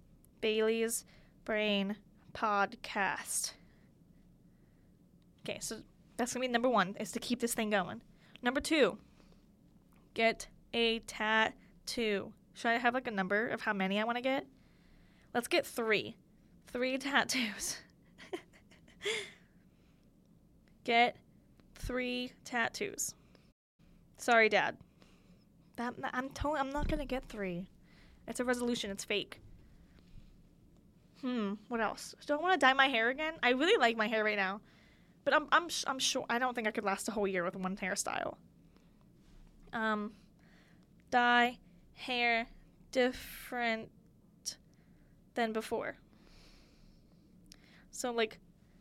Bailey's 0.42 1.06
brain 1.46 1.96
podcast. 2.34 3.54
Okay, 5.44 5.60
so 5.60 5.80
that's 6.18 6.34
gonna 6.34 6.46
be 6.46 6.52
number 6.52 6.70
one 6.70 6.96
is 7.00 7.12
to 7.12 7.20
keep 7.20 7.40
this 7.40 7.54
thing 7.54 7.70
going. 7.70 8.02
Number 8.42 8.62
two, 8.62 8.98
get 10.14 10.48
a 10.74 11.00
tattoo. 11.00 12.34
Should 12.54 12.70
I 12.70 12.78
have 12.78 12.94
like 12.94 13.08
a 13.08 13.12
number 13.12 13.48
of 13.48 13.62
how 13.62 13.74
many 13.74 14.00
I 14.00 14.04
want 14.04 14.18
to 14.18 14.22
get? 14.22 14.46
Let's 15.34 15.48
get 15.48 15.66
three. 15.66 16.16
Three 16.68 16.98
tattoos. 17.00 17.78
get 20.84 21.18
three 21.76 22.32
tattoos. 22.46 23.16
Sorry, 24.18 24.50
Dad. 24.50 24.78
That 25.76 25.96
I'm 26.14 26.30
I'm 26.56 26.70
not 26.70 26.88
gonna 26.88 27.06
get 27.06 27.26
three. 27.26 27.68
It's 28.28 28.40
a 28.40 28.46
resolution. 28.46 28.92
It's 28.92 29.04
fake. 29.04 29.40
Hmm. 31.24 31.54
What 31.70 31.80
else? 31.80 32.14
Do 32.28 32.34
I 32.34 32.38
want 32.38 32.60
to 32.60 32.64
dye 32.64 32.74
my 32.74 32.88
hair 32.88 33.10
again? 33.10 33.36
I 33.42 33.52
really 33.52 33.78
like 33.78 33.96
my 33.96 34.08
hair 34.08 34.26
right 34.26 34.36
now, 34.36 34.60
but 35.24 35.34
I'm 35.34 35.48
I'm 35.54 35.70
I'm 35.88 35.98
sure 35.98 36.26
I 36.30 36.38
don't 36.38 36.54
think 36.54 36.68
I 36.68 36.72
could 36.72 36.84
last 36.84 37.08
a 37.08 37.12
whole 37.12 37.28
year 37.28 37.46
with 37.46 37.56
one 37.56 37.78
hairstyle. 37.78 38.36
Um, 39.72 40.12
dye 41.12 41.60
hair 41.94 42.48
different 42.92 43.90
than 45.36 45.54
before. 45.54 45.96
So 47.92 48.12
like, 48.12 48.40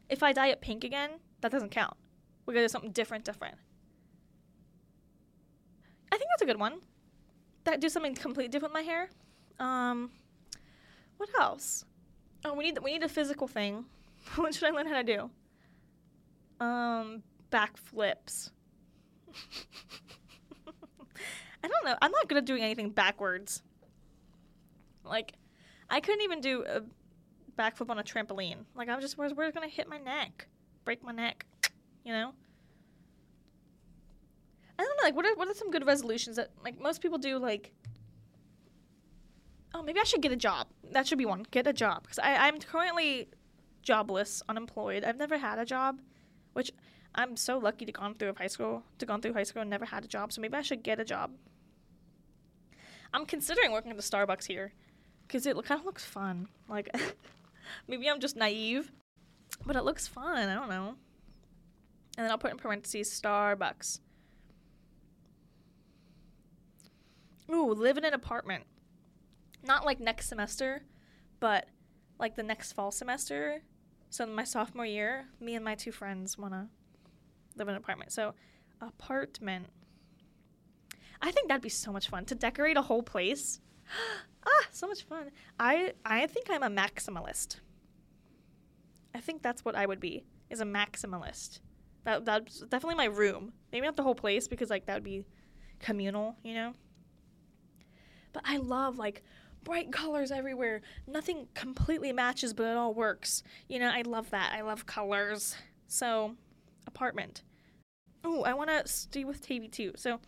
if 0.08 0.25
I 0.25 0.32
dye 0.32 0.49
it 0.49 0.61
pink 0.61 0.82
again, 0.82 1.11
that 1.42 1.52
doesn't 1.52 1.70
count. 1.70 1.96
We're 2.44 2.54
gonna 2.54 2.64
do 2.64 2.70
something 2.70 2.90
different, 2.90 3.25
different. 3.25 3.54
I 6.11 6.16
think 6.16 6.28
that's 6.32 6.42
a 6.42 6.46
good 6.46 6.58
one. 6.58 6.80
That 7.64 7.80
do 7.80 7.88
something 7.88 8.16
completely 8.16 8.49
different 8.49 8.75
with 8.75 8.84
my 8.84 8.92
hair. 8.92 9.11
Um, 9.61 10.11
what 11.18 11.28
else? 11.38 11.84
Oh, 12.44 12.54
we 12.54 12.64
need 12.64 12.78
we 12.80 12.92
need 12.92 13.02
a 13.02 13.08
physical 13.08 13.46
thing. 13.46 13.84
what 14.37 14.54
should 14.54 14.68
I 14.68 14.70
learn 14.70 14.87
how 14.87 15.00
to 15.00 15.04
do? 15.04 15.30
Um, 16.64 17.22
backflips. 17.50 18.50
I 21.64 21.68
don't 21.68 21.84
know. 21.84 21.96
I'm 22.02 22.11
not 22.11 22.28
good 22.28 22.38
at 22.38 22.44
doing 22.44 22.62
anything 22.62 22.90
backwards. 22.90 23.62
Like, 25.04 25.32
I 25.88 26.00
couldn't 26.00 26.22
even 26.22 26.40
do 26.40 26.64
a 26.64 26.82
backflip 27.61 27.90
on 27.90 27.99
a 27.99 28.02
trampoline. 28.02 28.64
Like, 28.75 28.88
I'm 28.88 29.00
just 29.00 29.16
where's 29.16 29.34
where's 29.34 29.52
gonna 29.52 29.68
hit 29.68 29.88
my 29.88 29.99
neck, 29.99 30.49
break 30.84 31.02
my 31.02 31.12
neck, 31.12 31.46
you 32.04 32.12
know. 32.12 32.32
I 34.78 34.82
don't 34.82 34.96
know. 34.96 35.04
Like, 35.04 35.14
what 35.14 35.26
are 35.26 35.34
what 35.37 35.49
are 35.49 35.54
some 35.54 35.70
good 35.70 35.87
resolutions 35.87 36.37
that 36.37 36.50
like 36.64 36.80
most 36.80 37.00
people 37.00 37.18
do? 37.18 37.38
Like, 37.38 37.72
oh, 39.74 39.82
maybe 39.82 40.00
I 40.00 40.04
should 40.04 40.22
get 40.22 40.32
a 40.32 40.36
job. 40.36 40.68
That 40.90 41.06
should 41.06 41.18
be 41.18 41.26
one. 41.26 41.46
Get 41.50 41.66
a 41.66 41.72
job 41.72 42.02
because 42.02 42.18
I'm 42.22 42.58
currently 42.58 43.28
jobless, 43.82 44.42
unemployed. 44.48 45.04
I've 45.04 45.16
never 45.18 45.38
had 45.38 45.58
a 45.58 45.64
job, 45.64 46.00
which 46.52 46.72
I'm 47.14 47.36
so 47.36 47.58
lucky 47.58 47.84
to 47.84 47.92
gone 47.92 48.14
through 48.14 48.34
high 48.36 48.46
school 48.46 48.82
to 48.98 49.06
gone 49.06 49.20
through 49.20 49.34
high 49.34 49.42
school 49.42 49.62
and 49.62 49.70
never 49.70 49.84
had 49.84 50.04
a 50.04 50.08
job. 50.08 50.32
So 50.32 50.40
maybe 50.40 50.54
I 50.54 50.62
should 50.62 50.82
get 50.82 51.00
a 51.00 51.04
job. 51.04 51.32
I'm 53.14 53.26
considering 53.26 53.72
working 53.72 53.90
at 53.90 53.96
the 53.96 54.02
Starbucks 54.02 54.46
here 54.46 54.72
because 55.26 55.46
it 55.46 55.54
kind 55.64 55.80
of 55.80 55.84
looks 55.84 56.04
fun. 56.04 56.48
Like, 56.68 56.94
maybe 57.88 58.08
I'm 58.08 58.20
just 58.20 58.36
naive, 58.36 58.90
but 59.66 59.76
it 59.76 59.84
looks 59.84 60.06
fun. 60.06 60.48
I 60.48 60.54
don't 60.54 60.70
know. 60.70 60.94
And 62.16 62.24
then 62.24 62.30
I'll 62.30 62.38
put 62.38 62.50
in 62.50 62.58
parentheses 62.58 63.10
Starbucks. 63.10 64.00
Ooh, 67.50 67.72
live 67.72 67.98
in 67.98 68.04
an 68.04 68.14
apartment. 68.14 68.64
Not 69.62 69.85
like 69.85 70.00
next 70.00 70.28
semester, 70.28 70.83
but 71.40 71.69
like 72.19 72.37
the 72.37 72.42
next 72.42 72.73
fall 72.73 72.90
semester. 72.90 73.62
So 74.11 74.25
in 74.25 74.35
my 74.35 74.45
sophomore 74.45 74.87
year, 74.87 75.26
me 75.40 75.54
and 75.54 75.64
my 75.64 75.75
two 75.75 75.92
friends 75.92 76.37
want 76.37 76.52
to 76.52 76.69
live 77.57 77.69
in 77.69 77.75
an 77.75 77.81
apartment. 77.81 78.12
So, 78.12 78.35
apartment. 78.81 79.66
I 81.21 81.31
think 81.31 81.49
that'd 81.49 81.62
be 81.62 81.69
so 81.69 81.92
much 81.92 82.09
fun 82.09 82.25
to 82.26 82.35
decorate 82.35 82.76
a 82.76 82.83
whole 82.83 83.02
place. 83.02 83.61
ah, 84.47 84.66
so 84.71 84.88
much 84.88 85.04
fun. 85.04 85.31
I 85.59 85.92
I 86.04 86.26
think 86.26 86.50
I'm 86.50 86.62
a 86.62 86.71
maximalist. 86.71 87.57
I 89.14 89.21
think 89.21 89.42
that's 89.42 89.64
what 89.64 89.76
I 89.76 89.87
would 89.87 90.00
be. 90.00 90.25
Is 90.50 90.61
a 90.61 90.64
maximalist. 90.64 91.61
That 92.04 92.25
that's 92.25 92.61
definitely 92.61 92.97
my 92.97 93.04
room. 93.04 93.52
Maybe 93.73 93.87
not 93.87 93.97
the 93.97 94.02
whole 94.02 94.14
place 94.14 94.49
because 94.49 94.71
like 94.71 94.87
that 94.87 94.95
would 94.95 95.04
be 95.04 95.25
communal, 95.78 96.37
you 96.42 96.54
know. 96.54 96.75
But 98.33 98.42
I 98.47 98.57
love 98.57 98.99
like 98.99 99.23
bright 99.64 99.92
colors 99.92 100.31
everywhere. 100.31 100.83
Nothing 101.07 101.49
completely 101.54 102.12
matches, 102.12 102.52
but 102.52 102.64
it 102.64 102.76
all 102.76 102.95
works. 102.95 103.42
You 103.69 103.78
know, 103.78 103.90
I 103.92 104.02
love 104.02 104.31
that. 104.31 104.52
I 104.54 104.62
love 104.62 104.87
colors. 104.87 105.57
So, 105.87 106.35
apartment. 106.87 107.42
Oh, 108.25 108.42
I 108.42 108.54
want 108.54 108.71
to 108.71 108.87
stay 108.87 109.25
with 109.25 109.47
TV 109.47 109.71
too. 109.71 109.92
So, 109.97 110.21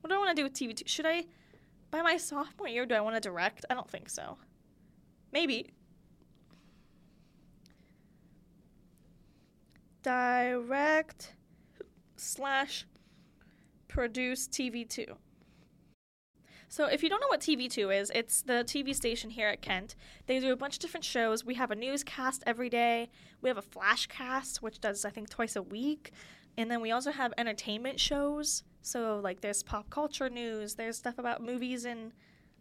what 0.00 0.08
do 0.10 0.14
I 0.14 0.18
want 0.18 0.30
to 0.30 0.36
do 0.36 0.44
with 0.44 0.54
TV2? 0.54 0.88
Should 0.88 1.06
I, 1.06 1.24
by 1.90 2.02
my 2.02 2.16
sophomore 2.16 2.68
year, 2.68 2.86
do 2.86 2.94
I 2.94 3.00
want 3.00 3.16
to 3.16 3.20
direct? 3.20 3.64
I 3.68 3.74
don't 3.74 3.90
think 3.90 4.08
so. 4.08 4.38
Maybe. 5.32 5.70
Direct 10.02 11.34
slash 12.16 12.86
produce 13.88 14.48
TV2. 14.48 15.16
So, 16.70 16.86
if 16.86 17.02
you 17.02 17.08
don't 17.08 17.20
know 17.20 17.26
what 17.26 17.40
TV2 17.40 18.00
is, 18.00 18.12
it's 18.14 18.42
the 18.42 18.62
TV 18.64 18.94
station 18.94 19.30
here 19.30 19.48
at 19.48 19.60
Kent. 19.60 19.96
They 20.26 20.38
do 20.38 20.52
a 20.52 20.56
bunch 20.56 20.76
of 20.76 20.80
different 20.80 21.04
shows. 21.04 21.44
We 21.44 21.54
have 21.54 21.72
a 21.72 21.74
newscast 21.74 22.44
every 22.46 22.68
day. 22.68 23.10
We 23.42 23.48
have 23.50 23.58
a 23.58 23.62
flashcast, 23.62 24.58
which 24.58 24.80
does, 24.80 25.04
I 25.04 25.10
think, 25.10 25.28
twice 25.28 25.56
a 25.56 25.62
week. 25.62 26.12
And 26.56 26.70
then 26.70 26.80
we 26.80 26.92
also 26.92 27.10
have 27.10 27.34
entertainment 27.36 27.98
shows. 27.98 28.62
So 28.82 29.18
like 29.18 29.40
there's 29.40 29.64
pop 29.64 29.90
culture 29.90 30.30
news, 30.30 30.76
there's 30.76 30.96
stuff 30.96 31.18
about 31.18 31.42
movies 31.42 31.84
and 31.84 32.12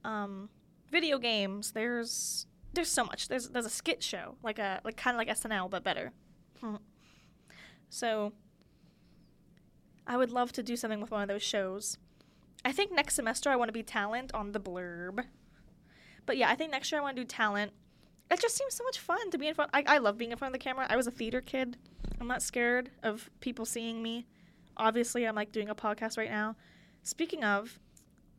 um, 0.04 0.50
video 0.92 1.20
games. 1.20 1.72
There's 1.74 2.48
there's 2.74 2.90
so 2.90 3.04
much. 3.04 3.28
There's 3.28 3.50
there's 3.50 3.68
a 3.68 3.70
skit 3.70 4.02
show, 4.02 4.38
like 4.42 4.58
a 4.58 4.82
like 4.84 4.98
kind 4.98 5.16
of 5.16 5.20
like 5.20 5.28
SNL 5.28 5.70
but 5.70 5.84
better. 5.84 6.14
Hmm. 6.62 6.76
so 7.90 8.34
I 10.08 10.18
would 10.18 10.32
love 10.32 10.52
to 10.54 10.64
do 10.64 10.76
something 10.76 11.00
with 11.00 11.12
one 11.12 11.22
of 11.22 11.28
those 11.28 11.44
shows. 11.44 12.00
I 12.66 12.72
think 12.72 12.92
next 12.92 13.16
semester 13.16 13.50
I 13.50 13.56
want 13.56 13.70
to 13.70 13.74
be 13.74 13.84
talent 13.84 14.34
on 14.34 14.52
the 14.52 14.60
blurb. 14.60 15.26
But 16.26 16.38
yeah, 16.38 16.50
I 16.50 16.56
think 16.56 16.72
next 16.72 16.92
year 16.92 17.00
I 17.00 17.04
want 17.04 17.16
to 17.16 17.24
do 17.24 17.28
talent. 17.28 17.72
It 18.30 18.40
just 18.40 18.58
seems 18.58 18.76
so 18.76 18.84
much 18.84 19.00
fun 19.00 19.32
to 19.32 19.38
be 19.38 19.48
in 19.48 19.56
front. 19.56 19.72
I, 19.74 19.84
I 19.88 19.98
love 19.98 20.18
being 20.18 20.32
in 20.32 20.38
front 20.38 20.54
of 20.54 20.60
the 20.60 20.64
camera. 20.64 20.86
I 20.90 20.96
was 20.96 21.08
a 21.08 21.12
theater 21.12 21.42
kid. 21.42 21.78
I'm 22.22 22.28
not 22.28 22.44
scared 22.44 22.92
of 23.02 23.30
people 23.40 23.66
seeing 23.66 24.04
me 24.04 24.28
obviously 24.80 25.28
I'm 25.28 25.36
like 25.36 25.52
doing 25.52 25.70
a 25.70 25.76
podcast 25.76 26.18
right 26.18 26.32
now. 26.32 26.56
Speaking 27.04 27.44
of, 27.44 27.80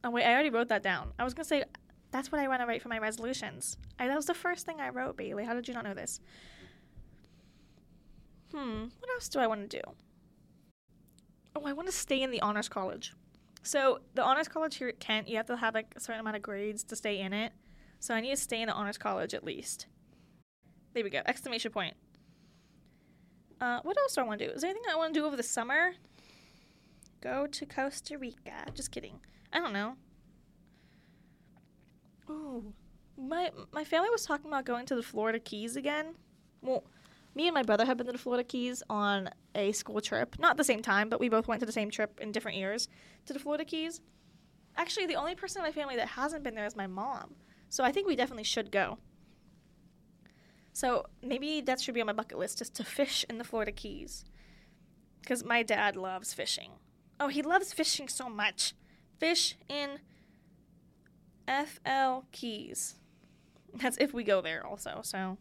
oh 0.02 0.10
wait, 0.10 0.24
I 0.24 0.32
already 0.32 0.50
wrote 0.50 0.68
that 0.68 0.82
down. 0.82 1.12
I 1.18 1.24
was 1.24 1.34
gonna 1.34 1.44
say 1.44 1.64
That's 2.10 2.32
what 2.32 2.40
I 2.40 2.48
want 2.48 2.60
to 2.60 2.66
write 2.66 2.82
for 2.82 2.88
my 2.88 2.98
resolutions. 2.98 3.76
I, 3.98 4.08
that 4.08 4.16
was 4.16 4.26
the 4.26 4.34
first 4.34 4.66
thing 4.66 4.80
I 4.80 4.88
wrote, 4.88 5.16
Bailey. 5.16 5.44
How 5.44 5.54
did 5.54 5.68
you 5.68 5.74
not 5.74 5.84
know 5.84 5.94
this? 5.94 6.20
Hmm, 8.52 8.86
what 8.98 9.10
else 9.14 9.28
do 9.28 9.38
I 9.38 9.46
want 9.46 9.70
to 9.70 9.76
do? 9.76 9.82
Oh, 11.54 11.66
I 11.66 11.72
want 11.72 11.86
to 11.86 11.94
stay 11.94 12.20
in 12.20 12.32
the 12.32 12.40
honors 12.40 12.68
college. 12.68 13.14
So, 13.62 14.00
the 14.14 14.22
honors 14.22 14.48
college 14.48 14.76
here 14.76 14.88
at 14.88 15.00
Kent, 15.00 15.28
you 15.28 15.36
have 15.36 15.46
to 15.46 15.56
have 15.56 15.74
like 15.74 15.92
a 15.96 16.00
certain 16.00 16.20
amount 16.20 16.36
of 16.36 16.42
grades 16.42 16.82
to 16.84 16.96
stay 16.96 17.20
in 17.20 17.32
it. 17.32 17.52
So, 17.98 18.14
I 18.14 18.20
need 18.20 18.30
to 18.30 18.36
stay 18.36 18.62
in 18.62 18.68
the 18.68 18.72
honors 18.72 18.98
college 18.98 19.34
at 19.34 19.44
least. 19.44 19.86
There 20.94 21.04
we 21.04 21.10
go. 21.10 21.20
Exclamation 21.26 21.70
point. 21.70 21.94
Uh, 23.60 23.80
what 23.82 23.96
else 23.98 24.14
do 24.14 24.22
I 24.22 24.24
want 24.24 24.40
to 24.40 24.46
do? 24.46 24.52
Is 24.52 24.62
there 24.62 24.70
anything 24.70 24.90
I 24.90 24.96
want 24.96 25.12
to 25.12 25.20
do 25.20 25.26
over 25.26 25.36
the 25.36 25.42
summer? 25.42 25.92
Go 27.20 27.46
to 27.46 27.66
Costa 27.66 28.16
Rica. 28.16 28.64
Just 28.74 28.90
kidding. 28.90 29.20
I 29.52 29.58
don't 29.58 29.74
know. 29.74 29.96
Ooh, 32.30 32.72
my 33.18 33.50
my 33.72 33.84
family 33.84 34.08
was 34.08 34.24
talking 34.24 34.46
about 34.46 34.64
going 34.64 34.86
to 34.86 34.94
the 34.94 35.02
Florida 35.02 35.38
Keys 35.38 35.76
again. 35.76 36.14
Well, 36.62 36.84
me 37.34 37.46
and 37.46 37.54
my 37.54 37.62
brother 37.62 37.84
have 37.84 37.96
been 37.96 38.06
to 38.06 38.12
the 38.12 38.18
Florida 38.18 38.44
Keys 38.44 38.82
on 38.90 39.30
a 39.54 39.72
school 39.72 40.00
trip. 40.00 40.36
Not 40.38 40.56
the 40.56 40.64
same 40.64 40.82
time, 40.82 41.08
but 41.08 41.20
we 41.20 41.28
both 41.28 41.46
went 41.46 41.60
to 41.60 41.66
the 41.66 41.72
same 41.72 41.90
trip 41.90 42.18
in 42.20 42.32
different 42.32 42.58
years 42.58 42.88
to 43.26 43.32
the 43.32 43.38
Florida 43.38 43.64
Keys. 43.64 44.00
Actually, 44.76 45.06
the 45.06 45.16
only 45.16 45.34
person 45.34 45.60
in 45.60 45.66
my 45.66 45.72
family 45.72 45.96
that 45.96 46.08
hasn't 46.08 46.42
been 46.42 46.54
there 46.54 46.66
is 46.66 46.76
my 46.76 46.86
mom. 46.86 47.34
So 47.68 47.84
I 47.84 47.92
think 47.92 48.06
we 48.06 48.16
definitely 48.16 48.44
should 48.44 48.70
go. 48.72 48.98
So 50.72 51.06
maybe 51.22 51.60
that 51.60 51.80
should 51.80 51.94
be 51.94 52.00
on 52.00 52.06
my 52.06 52.12
bucket 52.12 52.38
list, 52.38 52.58
just 52.58 52.74
to 52.76 52.84
fish 52.84 53.24
in 53.28 53.38
the 53.38 53.44
Florida 53.44 53.72
Keys. 53.72 54.24
Because 55.20 55.44
my 55.44 55.62
dad 55.62 55.96
loves 55.96 56.32
fishing. 56.32 56.72
Oh, 57.18 57.28
he 57.28 57.42
loves 57.42 57.72
fishing 57.72 58.08
so 58.08 58.28
much. 58.28 58.74
Fish 59.18 59.56
in 59.68 59.98
FL 61.46 62.24
Keys. 62.32 62.96
That's 63.74 63.98
if 63.98 64.14
we 64.14 64.24
go 64.24 64.40
there 64.40 64.66
also. 64.66 65.00
So, 65.02 65.36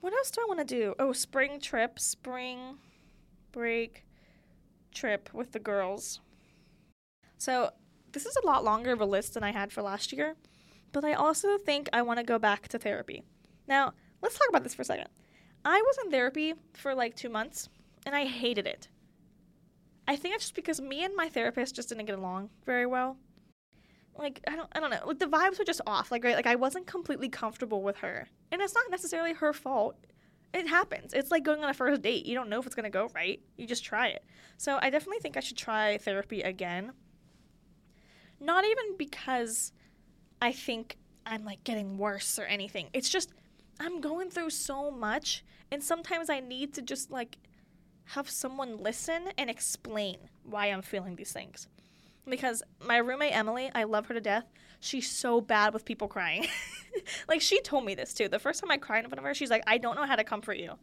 what 0.00 0.12
else 0.12 0.30
do 0.30 0.40
I 0.42 0.46
want 0.46 0.60
to 0.60 0.64
do? 0.64 0.94
Oh, 0.98 1.12
spring 1.12 1.60
trip, 1.60 1.98
spring 1.98 2.78
break 3.52 4.04
trip 4.92 5.28
with 5.32 5.52
the 5.52 5.58
girls. 5.58 6.20
So, 7.36 7.70
this 8.12 8.26
is 8.26 8.36
a 8.42 8.46
lot 8.46 8.64
longer 8.64 8.92
of 8.92 9.00
a 9.00 9.04
list 9.04 9.34
than 9.34 9.44
I 9.44 9.52
had 9.52 9.72
for 9.72 9.82
last 9.82 10.12
year, 10.12 10.36
but 10.92 11.04
I 11.04 11.12
also 11.12 11.58
think 11.58 11.88
I 11.92 12.02
want 12.02 12.18
to 12.18 12.24
go 12.24 12.38
back 12.38 12.68
to 12.68 12.78
therapy. 12.78 13.22
Now, 13.66 13.92
let's 14.22 14.38
talk 14.38 14.48
about 14.48 14.62
this 14.62 14.74
for 14.74 14.82
a 14.82 14.86
second. 14.86 15.08
I 15.64 15.80
was 15.80 15.98
in 16.04 16.10
therapy 16.10 16.54
for 16.72 16.94
like 16.94 17.14
two 17.14 17.28
months 17.28 17.68
and 18.06 18.14
I 18.14 18.24
hated 18.24 18.66
it. 18.66 18.88
I 20.06 20.16
think 20.16 20.34
it's 20.34 20.44
just 20.44 20.54
because 20.54 20.80
me 20.80 21.04
and 21.04 21.14
my 21.14 21.28
therapist 21.28 21.76
just 21.76 21.90
didn't 21.90 22.06
get 22.06 22.18
along 22.18 22.48
very 22.64 22.86
well. 22.86 23.18
Like 24.18 24.40
I 24.48 24.56
don't 24.56 24.68
I 24.72 24.80
don't 24.80 24.90
know. 24.90 25.00
Like 25.06 25.18
the 25.18 25.26
vibes 25.26 25.58
were 25.58 25.64
just 25.64 25.80
off. 25.86 26.10
Like 26.10 26.24
right, 26.24 26.36
like 26.36 26.46
I 26.46 26.56
wasn't 26.56 26.86
completely 26.86 27.28
comfortable 27.28 27.82
with 27.82 27.96
her. 27.98 28.28
And 28.50 28.60
it's 28.60 28.74
not 28.74 28.90
necessarily 28.90 29.32
her 29.34 29.52
fault. 29.52 29.96
It 30.52 30.66
happens. 30.66 31.12
It's 31.12 31.30
like 31.30 31.44
going 31.44 31.62
on 31.62 31.70
a 31.70 31.74
first 31.74 32.02
date. 32.02 32.26
You 32.26 32.34
don't 32.34 32.48
know 32.48 32.58
if 32.58 32.66
it's 32.66 32.74
going 32.74 32.84
to 32.84 32.90
go 32.90 33.10
right. 33.14 33.40
You 33.56 33.66
just 33.66 33.84
try 33.84 34.08
it. 34.08 34.24
So 34.56 34.78
I 34.80 34.90
definitely 34.90 35.20
think 35.20 35.36
I 35.36 35.40
should 35.40 35.58
try 35.58 35.98
therapy 35.98 36.40
again. 36.40 36.92
Not 38.40 38.64
even 38.64 38.96
because 38.96 39.72
I 40.40 40.52
think 40.52 40.96
I'm 41.26 41.44
like 41.44 41.62
getting 41.64 41.98
worse 41.98 42.38
or 42.38 42.44
anything. 42.44 42.88
It's 42.92 43.10
just 43.10 43.32
I'm 43.78 44.00
going 44.00 44.30
through 44.30 44.50
so 44.50 44.90
much 44.90 45.44
and 45.70 45.82
sometimes 45.82 46.30
I 46.30 46.40
need 46.40 46.74
to 46.74 46.82
just 46.82 47.10
like 47.10 47.36
have 48.04 48.30
someone 48.30 48.78
listen 48.78 49.28
and 49.36 49.50
explain 49.50 50.16
why 50.44 50.66
I'm 50.66 50.82
feeling 50.82 51.16
these 51.16 51.32
things. 51.32 51.68
Because 52.28 52.62
my 52.84 52.98
roommate 52.98 53.36
Emily, 53.36 53.70
I 53.74 53.84
love 53.84 54.06
her 54.06 54.14
to 54.14 54.20
death. 54.20 54.44
She's 54.80 55.10
so 55.10 55.40
bad 55.40 55.72
with 55.72 55.84
people 55.84 56.08
crying. 56.08 56.46
like 57.28 57.40
she 57.40 57.60
told 57.60 57.84
me 57.84 57.94
this 57.94 58.14
too. 58.14 58.28
The 58.28 58.38
first 58.38 58.60
time 58.60 58.70
I 58.70 58.76
cried 58.76 59.04
in 59.04 59.10
front 59.10 59.18
of 59.18 59.24
her, 59.24 59.34
she's 59.34 59.50
like, 59.50 59.64
"I 59.66 59.78
don't 59.78 59.96
know 59.96 60.06
how 60.06 60.16
to 60.16 60.24
comfort 60.24 60.58
you." 60.58 60.74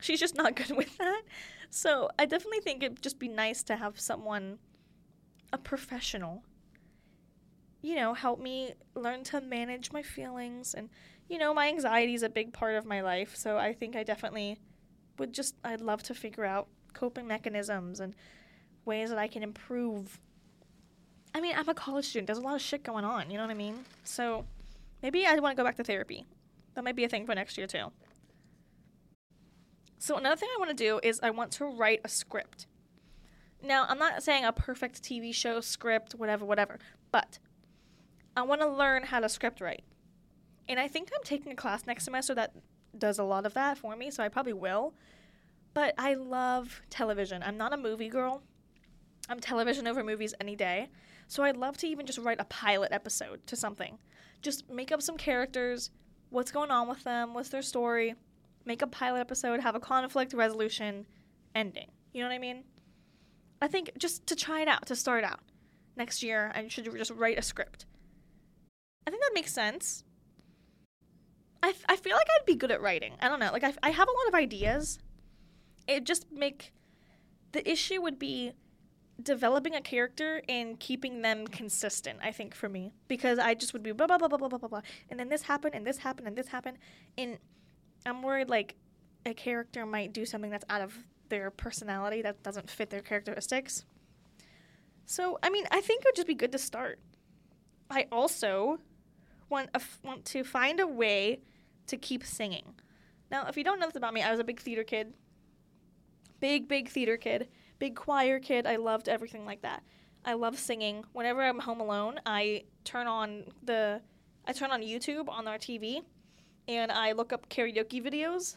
She's 0.00 0.20
just 0.20 0.36
not 0.36 0.54
good 0.56 0.76
with 0.76 0.96
that. 0.98 1.22
So, 1.70 2.10
I 2.18 2.26
definitely 2.26 2.60
think 2.60 2.82
it'd 2.82 3.02
just 3.02 3.18
be 3.18 3.28
nice 3.28 3.62
to 3.64 3.76
have 3.76 3.98
someone 3.98 4.58
a 5.52 5.58
professional 5.58 6.42
you 7.82 7.96
know, 7.96 8.14
help 8.14 8.40
me 8.40 8.74
learn 8.94 9.24
to 9.24 9.40
manage 9.40 9.92
my 9.92 10.02
feelings 10.02 10.72
and 10.72 10.88
you 11.28 11.38
know, 11.38 11.54
my 11.54 11.68
anxiety 11.68 12.14
is 12.14 12.22
a 12.22 12.28
big 12.28 12.52
part 12.52 12.74
of 12.74 12.84
my 12.84 13.00
life, 13.00 13.34
so 13.36 13.56
I 13.56 13.72
think 13.72 13.96
I 13.96 14.02
definitely 14.02 14.58
would 15.18 15.32
just 15.32 15.54
I'd 15.64 15.80
love 15.80 16.02
to 16.04 16.14
figure 16.14 16.44
out 16.44 16.68
coping 16.92 17.26
mechanisms 17.26 18.00
and 18.00 18.14
ways 18.84 19.10
that 19.10 19.18
I 19.18 19.28
can 19.28 19.42
improve. 19.42 20.20
I 21.34 21.40
mean, 21.40 21.54
I'm 21.56 21.68
a 21.68 21.74
college 21.74 22.06
student. 22.06 22.26
There's 22.26 22.38
a 22.38 22.42
lot 22.42 22.54
of 22.54 22.60
shit 22.60 22.82
going 22.82 23.04
on, 23.04 23.30
you 23.30 23.36
know 23.36 23.44
what 23.44 23.50
I 23.50 23.54
mean? 23.54 23.84
So 24.04 24.44
maybe 25.02 25.26
I 25.26 25.34
want 25.36 25.56
to 25.56 25.60
go 25.60 25.66
back 25.66 25.76
to 25.76 25.84
therapy. 25.84 26.26
That 26.74 26.84
might 26.84 26.96
be 26.96 27.04
a 27.04 27.08
thing 27.08 27.26
for 27.26 27.34
next 27.34 27.56
year 27.56 27.66
too. 27.66 27.92
So 29.98 30.16
another 30.16 30.36
thing 30.36 30.48
I 30.54 30.58
want 30.58 30.70
to 30.70 30.76
do 30.76 31.00
is 31.02 31.20
I 31.22 31.30
want 31.30 31.52
to 31.52 31.64
write 31.64 32.00
a 32.04 32.08
script. 32.08 32.66
Now, 33.62 33.86
I'm 33.88 33.98
not 33.98 34.22
saying 34.22 34.44
a 34.44 34.52
perfect 34.52 35.02
TV 35.02 35.32
show 35.32 35.60
script, 35.60 36.14
whatever, 36.14 36.44
whatever, 36.44 36.78
but 37.12 37.38
I 38.36 38.42
want 38.42 38.60
to 38.62 38.66
learn 38.66 39.04
how 39.04 39.20
to 39.20 39.28
script 39.28 39.60
write. 39.60 39.84
And 40.68 40.80
I 40.80 40.88
think 40.88 41.10
I'm 41.14 41.22
taking 41.22 41.52
a 41.52 41.54
class 41.54 41.86
next 41.86 42.04
semester 42.04 42.34
that 42.34 42.52
does 42.98 43.18
a 43.18 43.24
lot 43.24 43.46
of 43.46 43.54
that 43.54 43.78
for 43.78 43.94
me, 43.94 44.10
so 44.10 44.22
I 44.22 44.28
probably 44.28 44.52
will. 44.52 44.94
But 45.74 45.94
I 45.96 46.14
love 46.14 46.82
television. 46.90 47.42
I'm 47.42 47.56
not 47.56 47.72
a 47.72 47.76
movie 47.76 48.08
girl. 48.08 48.42
I'm 49.28 49.40
television 49.40 49.86
over 49.86 50.02
movies 50.02 50.34
any 50.40 50.56
day. 50.56 50.88
So 51.28 51.44
I'd 51.44 51.56
love 51.56 51.76
to 51.78 51.86
even 51.86 52.06
just 52.06 52.18
write 52.18 52.40
a 52.40 52.44
pilot 52.44 52.92
episode 52.92 53.46
to 53.46 53.56
something. 53.56 53.98
Just 54.42 54.68
make 54.68 54.92
up 54.92 55.00
some 55.00 55.16
characters, 55.16 55.90
what's 56.30 56.50
going 56.50 56.70
on 56.70 56.88
with 56.88 57.04
them, 57.04 57.32
what's 57.32 57.48
their 57.48 57.62
story, 57.62 58.14
make 58.64 58.82
a 58.82 58.86
pilot 58.86 59.20
episode, 59.20 59.60
have 59.60 59.74
a 59.74 59.80
conflict 59.80 60.34
resolution, 60.34 61.06
ending. 61.54 61.90
You 62.12 62.22
know 62.22 62.28
what 62.28 62.34
I 62.34 62.38
mean? 62.38 62.64
I 63.60 63.68
think 63.68 63.92
just 63.96 64.26
to 64.26 64.36
try 64.36 64.60
it 64.60 64.68
out, 64.68 64.86
to 64.86 64.96
start 64.96 65.24
out. 65.24 65.40
Next 65.96 66.22
year, 66.22 66.50
I 66.54 66.66
should 66.68 66.84
just 66.96 67.10
write 67.12 67.38
a 67.38 67.42
script. 67.42 67.86
I 69.06 69.10
think 69.10 69.22
that 69.22 69.34
makes 69.34 69.52
sense. 69.52 70.04
I, 71.62 71.68
f- 71.70 71.84
I 71.88 71.96
feel 71.96 72.16
like 72.16 72.26
I'd 72.40 72.46
be 72.46 72.56
good 72.56 72.72
at 72.72 72.80
writing. 72.80 73.14
I 73.20 73.28
don't 73.28 73.38
know. 73.38 73.52
Like, 73.52 73.62
I, 73.62 73.68
f- 73.68 73.78
I 73.82 73.90
have 73.90 74.08
a 74.08 74.10
lot 74.10 74.28
of 74.28 74.34
ideas. 74.34 74.98
It 75.86 76.04
just 76.04 76.26
make. 76.32 76.72
The 77.52 77.68
issue 77.70 78.00
would 78.00 78.18
be 78.18 78.52
developing 79.22 79.74
a 79.74 79.80
character 79.80 80.42
and 80.48 80.78
keeping 80.78 81.22
them 81.22 81.46
consistent, 81.46 82.18
I 82.22 82.32
think, 82.32 82.54
for 82.54 82.68
me. 82.68 82.92
Because 83.08 83.38
I 83.38 83.54
just 83.54 83.72
would 83.72 83.82
be 83.82 83.92
blah, 83.92 84.06
blah, 84.06 84.18
blah, 84.18 84.28
blah, 84.28 84.38
blah, 84.38 84.48
blah, 84.48 84.58
blah, 84.58 84.68
blah. 84.68 84.80
And 85.10 85.18
then 85.18 85.28
this 85.28 85.42
happened, 85.42 85.74
and 85.74 85.86
this 85.86 85.98
happened, 85.98 86.28
and 86.28 86.36
this 86.36 86.48
happened. 86.48 86.78
And 87.16 87.38
I'm 88.04 88.22
worried, 88.22 88.48
like, 88.48 88.76
a 89.24 89.34
character 89.34 89.86
might 89.86 90.12
do 90.12 90.26
something 90.26 90.50
that's 90.50 90.64
out 90.68 90.80
of 90.80 90.96
their 91.28 91.50
personality 91.50 92.22
that 92.22 92.42
doesn't 92.42 92.68
fit 92.68 92.90
their 92.90 93.00
characteristics. 93.00 93.84
So, 95.06 95.38
I 95.42 95.50
mean, 95.50 95.64
I 95.70 95.80
think 95.80 96.02
it 96.02 96.08
would 96.08 96.16
just 96.16 96.26
be 96.26 96.34
good 96.34 96.52
to 96.52 96.58
start. 96.58 96.98
I 97.90 98.06
also 98.10 98.78
want, 99.48 99.70
want 100.02 100.24
to 100.26 100.44
find 100.44 100.80
a 100.80 100.86
way 100.86 101.40
to 101.86 101.96
keep 101.96 102.24
singing. 102.24 102.74
Now, 103.30 103.46
if 103.46 103.56
you 103.56 103.64
don't 103.64 103.78
know 103.78 103.86
this 103.86 103.96
about 103.96 104.14
me, 104.14 104.22
I 104.22 104.30
was 104.30 104.40
a 104.40 104.44
big 104.44 104.60
theater 104.60 104.84
kid. 104.84 105.14
Big, 106.40 106.68
big 106.68 106.88
theater 106.88 107.16
kid. 107.16 107.48
Big 107.82 107.96
choir 107.96 108.38
kid. 108.38 108.64
I 108.64 108.76
loved 108.76 109.08
everything 109.08 109.44
like 109.44 109.62
that. 109.62 109.82
I 110.24 110.34
love 110.34 110.56
singing. 110.56 111.02
Whenever 111.14 111.42
I'm 111.42 111.58
home 111.58 111.80
alone, 111.80 112.20
I 112.24 112.62
turn 112.84 113.08
on 113.08 113.42
the 113.60 114.00
I 114.46 114.52
turn 114.52 114.70
on 114.70 114.82
YouTube 114.82 115.28
on 115.28 115.48
our 115.48 115.58
TV 115.58 116.02
and 116.68 116.92
I 116.92 117.10
look 117.10 117.32
up 117.32 117.48
karaoke 117.48 118.00
videos 118.00 118.54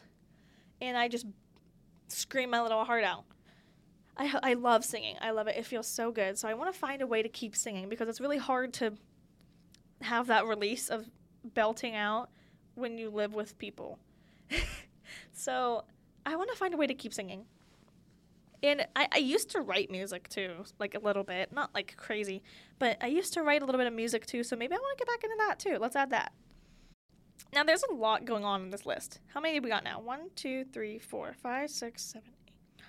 and 0.80 0.96
I 0.96 1.08
just 1.08 1.26
scream 2.06 2.50
my 2.50 2.62
little 2.62 2.84
heart 2.84 3.02
out. 3.02 3.24
I, 4.16 4.32
I 4.44 4.54
love 4.54 4.84
singing. 4.84 5.16
I 5.20 5.32
love 5.32 5.48
it. 5.48 5.56
It 5.56 5.66
feels 5.66 5.88
so 5.88 6.12
good. 6.12 6.38
So 6.38 6.46
I 6.46 6.54
want 6.54 6.72
to 6.72 6.78
find 6.78 7.02
a 7.02 7.06
way 7.08 7.20
to 7.24 7.28
keep 7.28 7.56
singing 7.56 7.88
because 7.88 8.08
it's 8.08 8.20
really 8.20 8.38
hard 8.38 8.72
to 8.74 8.92
have 10.02 10.28
that 10.28 10.46
release 10.46 10.88
of 10.88 11.04
belting 11.42 11.96
out 11.96 12.30
when 12.76 12.96
you 12.96 13.10
live 13.10 13.34
with 13.34 13.58
people. 13.58 13.98
so 15.32 15.82
I 16.24 16.36
want 16.36 16.48
to 16.52 16.56
find 16.56 16.72
a 16.74 16.76
way 16.76 16.86
to 16.86 16.94
keep 16.94 17.12
singing. 17.12 17.46
And 18.62 18.86
I, 18.96 19.08
I 19.12 19.18
used 19.18 19.50
to 19.50 19.60
write 19.60 19.90
music 19.90 20.28
too, 20.28 20.64
like 20.78 20.94
a 20.94 20.98
little 20.98 21.24
bit, 21.24 21.52
not 21.52 21.74
like 21.74 21.94
crazy, 21.96 22.42
but 22.78 22.96
I 23.02 23.06
used 23.06 23.32
to 23.34 23.42
write 23.42 23.62
a 23.62 23.66
little 23.66 23.78
bit 23.78 23.86
of 23.86 23.92
music 23.92 24.26
too, 24.26 24.42
so 24.42 24.56
maybe 24.56 24.74
I 24.74 24.78
want 24.78 24.98
to 24.98 25.04
get 25.04 25.12
back 25.12 25.24
into 25.24 25.36
that 25.46 25.58
too. 25.58 25.78
Let's 25.80 25.96
add 25.96 26.10
that. 26.10 26.32
Now, 27.52 27.64
there's 27.64 27.84
a 27.90 27.94
lot 27.94 28.24
going 28.24 28.44
on 28.44 28.62
in 28.62 28.70
this 28.70 28.86
list. 28.86 29.20
How 29.28 29.40
many 29.40 29.58
do 29.58 29.62
we 29.62 29.70
got 29.70 29.84
now? 29.84 30.00
1, 30.00 30.20
2, 30.34 30.64
3, 30.72 30.98
4, 30.98 31.34
5, 31.34 31.70
6, 31.70 32.02
7, 32.02 32.30
8, 32.48 32.52
9, 32.78 32.86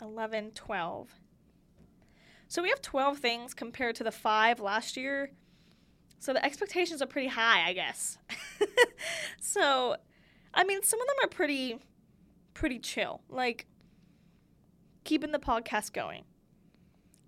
10, 0.00 0.08
11, 0.08 0.50
12. 0.52 1.08
So 2.48 2.62
we 2.62 2.68
have 2.70 2.82
12 2.82 3.18
things 3.18 3.54
compared 3.54 3.96
to 3.96 4.04
the 4.04 4.10
5 4.10 4.60
last 4.60 4.96
year. 4.96 5.30
So 6.18 6.32
the 6.32 6.44
expectations 6.44 7.00
are 7.00 7.06
pretty 7.06 7.28
high, 7.28 7.68
I 7.68 7.72
guess. 7.72 8.18
so, 9.40 9.96
I 10.52 10.64
mean, 10.64 10.82
some 10.82 11.00
of 11.00 11.06
them 11.06 11.16
are 11.24 11.28
pretty, 11.28 11.78
pretty 12.54 12.78
chill. 12.78 13.20
Like, 13.28 13.66
keeping 15.10 15.32
the 15.32 15.40
podcast 15.40 15.92
going. 15.92 16.22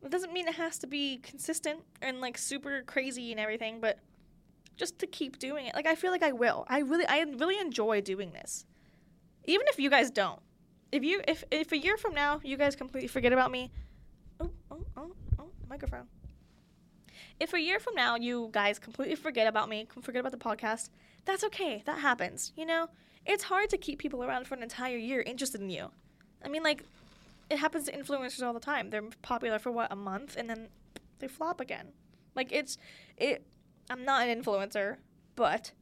It 0.05 0.13
doesn't 0.13 0.33
mean 0.33 0.47
it 0.47 0.55
has 0.55 0.79
to 0.79 0.87
be 0.87 1.19
consistent 1.19 1.81
and 2.01 2.21
like 2.21 2.39
super 2.39 2.85
crazy 2.87 3.33
and 3.33 3.41
everything, 3.41 3.81
but 3.81 3.99
just 4.77 5.01
to 5.01 5.07
keep 5.09 5.41
doing 5.41 5.67
it. 5.67 5.75
Like 5.75 5.89
I 5.89 5.97
feel 5.97 6.13
like 6.13 6.23
I 6.23 6.31
will. 6.31 6.65
I 6.69 6.79
really 6.79 7.05
I 7.09 7.19
really 7.23 7.59
enjoy 7.59 8.01
doing 8.01 8.31
this. 8.31 8.67
Even 9.47 9.67
if 9.67 9.81
you 9.81 9.91
guys 9.91 10.13
don't. 10.13 10.39
If 10.93 11.03
you 11.03 11.23
if 11.27 11.43
if 11.51 11.73
a 11.73 11.77
year 11.77 11.97
from 11.97 12.15
now 12.15 12.41
you 12.45 12.57
guys 12.57 12.77
completely 12.77 13.09
forget 13.09 13.33
about 13.33 13.51
me. 13.51 13.73
Oh, 14.39 14.51
oh, 14.71 14.85
oh, 14.97 15.13
oh, 15.41 15.51
microphone. 15.69 16.07
If 17.41 17.53
a 17.53 17.61
year 17.61 17.81
from 17.81 17.97
now 17.97 18.15
you 18.15 18.51
guys 18.53 18.79
completely 18.79 19.17
forget 19.17 19.49
about 19.49 19.69
me, 19.69 19.89
forget 20.03 20.21
about 20.21 20.31
the 20.31 20.39
podcast, 20.39 20.91
that's 21.25 21.43
okay. 21.43 21.83
That 21.87 21.99
happens. 21.99 22.53
You 22.57 22.65
know, 22.65 22.87
it's 23.27 23.43
hard 23.43 23.71
to 23.71 23.77
keep 23.77 23.99
people 23.99 24.23
around 24.23 24.47
for 24.47 24.55
an 24.55 24.63
entire 24.63 24.99
year 24.99 25.21
interested 25.23 25.61
in 25.61 25.69
you. 25.69 25.91
I 26.45 26.49
mean, 26.49 26.63
like, 26.63 26.85
it 27.51 27.59
happens 27.59 27.85
to 27.85 27.93
influencers 27.93 28.43
all 28.43 28.53
the 28.53 28.61
time. 28.61 28.91
They're 28.91 29.03
popular 29.23 29.59
for 29.59 29.71
what 29.71 29.93
a 29.93 29.97
month 29.97 30.37
and 30.37 30.49
then 30.49 30.69
they 31.19 31.29
flop 31.29 31.61
again. 31.61 31.89
Like 32.35 32.53
it's 32.53 32.77
it. 33.17 33.47
I'm 33.91 34.05
not 34.05 34.27
an 34.27 34.43
influencer, 34.43 34.97
but 35.37 35.73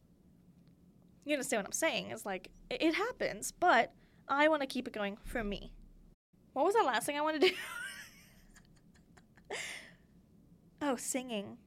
you 1.25 1.35
understand 1.35 1.61
what 1.61 1.67
I'm 1.67 1.73
saying. 1.73 2.11
It's 2.11 2.27
like 2.27 2.51
it, 2.71 2.83
it 2.83 2.95
happens, 2.95 3.53
but 3.53 3.93
I 4.29 4.49
want 4.49 4.63
to 4.63 4.67
keep 4.67 4.87
it 4.87 4.95
going 4.95 5.19
for 5.25 5.45
me. 5.45 5.73
What 6.53 6.65
was 6.65 6.75
the 6.75 6.83
last 6.83 7.07
thing 7.07 7.17
I 7.17 7.21
wanted 7.21 7.43
to 7.43 7.49
do? 7.49 7.55
oh, 10.83 10.97
singing. 10.97 11.59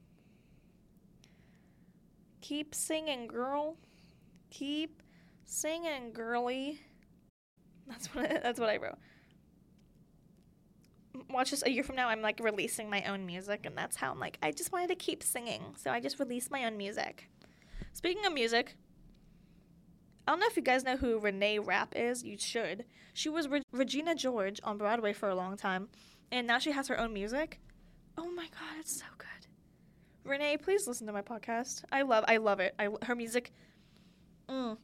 Keep 2.40 2.74
singing, 2.74 3.26
girl. 3.26 3.76
Keep 4.50 5.02
singing, 5.46 6.12
girly. 6.12 6.80
That's 7.86 8.14
what 8.14 8.30
I, 8.30 8.38
that's 8.42 8.60
what 8.60 8.68
I 8.68 8.76
wrote. 8.76 8.98
Watch 11.30 11.50
this 11.50 11.62
a 11.64 11.70
year 11.70 11.84
from 11.84 11.96
now. 11.96 12.08
I'm 12.08 12.22
like 12.22 12.40
releasing 12.40 12.90
my 12.90 13.02
own 13.04 13.24
music, 13.26 13.66
and 13.66 13.76
that's 13.76 13.96
how 13.96 14.10
I'm 14.10 14.18
like. 14.18 14.38
I 14.42 14.50
just 14.50 14.72
wanted 14.72 14.88
to 14.88 14.94
keep 14.96 15.22
singing, 15.22 15.62
so 15.76 15.90
I 15.90 16.00
just 16.00 16.18
released 16.18 16.50
my 16.50 16.64
own 16.64 16.76
music. 16.76 17.28
Speaking 17.92 18.26
of 18.26 18.32
music, 18.32 18.76
I 20.26 20.32
don't 20.32 20.40
know 20.40 20.46
if 20.46 20.56
you 20.56 20.62
guys 20.62 20.84
know 20.84 20.96
who 20.96 21.18
Renee 21.18 21.58
Rapp 21.58 21.94
is. 21.96 22.24
You 22.24 22.36
should. 22.38 22.84
She 23.12 23.28
was 23.28 23.46
Re- 23.46 23.62
Regina 23.72 24.14
George 24.14 24.60
on 24.64 24.78
Broadway 24.78 25.12
for 25.12 25.28
a 25.28 25.34
long 25.34 25.56
time, 25.56 25.88
and 26.32 26.46
now 26.46 26.58
she 26.58 26.72
has 26.72 26.88
her 26.88 26.98
own 26.98 27.12
music. 27.12 27.60
Oh 28.18 28.30
my 28.30 28.44
god, 28.44 28.78
it's 28.80 28.98
so 28.98 29.06
good. 29.18 29.28
Renee, 30.24 30.56
please 30.56 30.88
listen 30.88 31.06
to 31.06 31.12
my 31.12 31.22
podcast. 31.22 31.84
I 31.92 32.02
love, 32.02 32.24
I 32.26 32.38
love 32.38 32.58
it. 32.60 32.74
I 32.78 32.88
her 33.02 33.14
music. 33.14 33.52
Mm. 34.48 34.78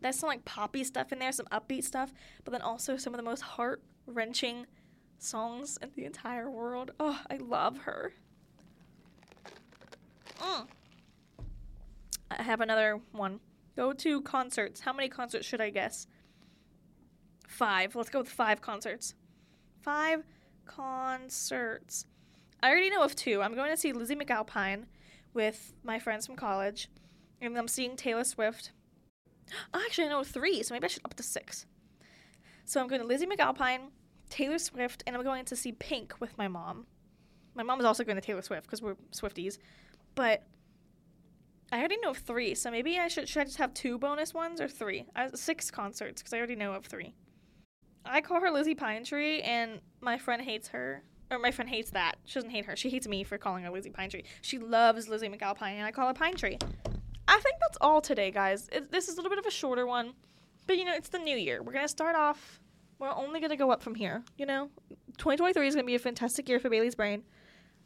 There's 0.00 0.18
some 0.18 0.28
like 0.28 0.44
poppy 0.44 0.84
stuff 0.84 1.12
in 1.12 1.18
there, 1.18 1.32
some 1.32 1.46
upbeat 1.46 1.84
stuff, 1.84 2.12
but 2.44 2.52
then 2.52 2.62
also 2.62 2.96
some 2.96 3.14
of 3.14 3.18
the 3.18 3.24
most 3.24 3.42
heart 3.42 3.82
wrenching 4.06 4.66
songs 5.22 5.78
in 5.82 5.90
the 5.94 6.04
entire 6.04 6.50
world. 6.50 6.92
Oh, 6.98 7.20
I 7.30 7.36
love 7.36 7.78
her. 7.78 8.12
Mm. 10.40 10.66
I 12.30 12.42
have 12.42 12.60
another 12.60 13.00
one. 13.12 13.40
Go 13.76 13.92
to 13.92 14.20
concerts. 14.22 14.80
How 14.80 14.92
many 14.92 15.08
concerts 15.08 15.46
should 15.46 15.60
I 15.60 15.70
guess? 15.70 16.06
Five. 17.46 17.94
Let's 17.94 18.10
go 18.10 18.20
with 18.20 18.28
five 18.28 18.60
concerts. 18.60 19.14
Five 19.82 20.24
concerts. 20.66 22.06
I 22.62 22.70
already 22.70 22.90
know 22.90 23.02
of 23.02 23.16
two. 23.16 23.42
I'm 23.42 23.54
going 23.54 23.70
to 23.70 23.76
see 23.76 23.92
Lizzy 23.92 24.14
McAlpine 24.14 24.84
with 25.32 25.72
my 25.82 25.98
friends 25.98 26.26
from 26.26 26.36
college, 26.36 26.88
and 27.40 27.56
I'm 27.56 27.68
seeing 27.68 27.96
Taylor 27.96 28.24
Swift. 28.24 28.72
Actually, 29.74 30.06
I 30.06 30.10
know 30.10 30.24
three, 30.24 30.62
so 30.62 30.74
maybe 30.74 30.84
I 30.84 30.88
should 30.88 31.04
up 31.04 31.14
to 31.14 31.22
six. 31.22 31.66
So 32.64 32.80
I'm 32.80 32.88
going 32.88 33.00
to 33.00 33.06
Lizzy 33.06 33.26
McAlpine, 33.26 33.90
Taylor 34.30 34.58
Swift, 34.58 35.02
and 35.06 35.16
I'm 35.16 35.22
going 35.22 35.44
to 35.44 35.56
see 35.56 35.72
Pink 35.72 36.14
with 36.20 36.36
my 36.38 36.48
mom. 36.48 36.86
My 37.54 37.62
mom 37.62 37.80
is 37.80 37.84
also 37.84 38.04
going 38.04 38.16
to 38.16 38.22
Taylor 38.22 38.42
Swift 38.42 38.64
because 38.64 38.80
we're 38.80 38.96
Swifties, 39.12 39.58
but 40.14 40.44
I 41.72 41.78
already 41.78 41.98
know 41.98 42.10
of 42.10 42.18
three, 42.18 42.54
so 42.54 42.70
maybe 42.70 42.98
I 42.98 43.08
should 43.08 43.28
should 43.28 43.42
I 43.42 43.44
just 43.44 43.58
have 43.58 43.74
two 43.74 43.98
bonus 43.98 44.32
ones 44.32 44.60
or 44.60 44.68
three? 44.68 45.06
Uh, 45.14 45.28
six 45.34 45.70
concerts 45.70 46.22
because 46.22 46.32
I 46.32 46.38
already 46.38 46.56
know 46.56 46.72
of 46.72 46.86
three. 46.86 47.14
I 48.04 48.20
call 48.20 48.40
her 48.40 48.50
Lizzie 48.50 48.74
Pine 48.74 49.04
Tree, 49.04 49.42
and 49.42 49.80
my 50.00 50.18
friend 50.18 50.42
hates 50.42 50.68
her. 50.68 51.02
Or 51.30 51.38
my 51.38 51.52
friend 51.52 51.70
hates 51.70 51.90
that. 51.90 52.16
She 52.24 52.34
doesn't 52.34 52.50
hate 52.50 52.64
her. 52.64 52.74
She 52.74 52.90
hates 52.90 53.06
me 53.06 53.22
for 53.22 53.38
calling 53.38 53.62
her 53.62 53.70
Lizzie 53.70 53.90
Pine 53.90 54.10
Tree. 54.10 54.24
She 54.42 54.58
loves 54.58 55.08
Lizzy 55.08 55.28
McAlpine, 55.28 55.74
and 55.74 55.84
I 55.84 55.92
call 55.92 56.08
her 56.08 56.14
Pine 56.14 56.34
Tree. 56.34 56.58
I 57.28 57.38
think 57.38 57.56
that's 57.60 57.78
all 57.80 58.00
today, 58.00 58.32
guys. 58.32 58.68
It, 58.72 58.90
this 58.90 59.08
is 59.08 59.14
a 59.14 59.16
little 59.18 59.30
bit 59.30 59.38
of 59.38 59.46
a 59.46 59.50
shorter 59.50 59.86
one, 59.86 60.14
but 60.66 60.76
you 60.76 60.84
know, 60.84 60.94
it's 60.94 61.10
the 61.10 61.20
new 61.20 61.36
year. 61.36 61.62
We're 61.62 61.72
gonna 61.72 61.86
start 61.86 62.16
off. 62.16 62.60
We're 63.00 63.10
only 63.10 63.40
gonna 63.40 63.56
go 63.56 63.70
up 63.70 63.82
from 63.82 63.94
here. 63.94 64.22
You 64.36 64.44
know, 64.44 64.68
2023 65.16 65.66
is 65.66 65.74
gonna 65.74 65.86
be 65.86 65.94
a 65.94 65.98
fantastic 65.98 66.48
year 66.48 66.60
for 66.60 66.68
Bailey's 66.68 66.94
Brain. 66.94 67.24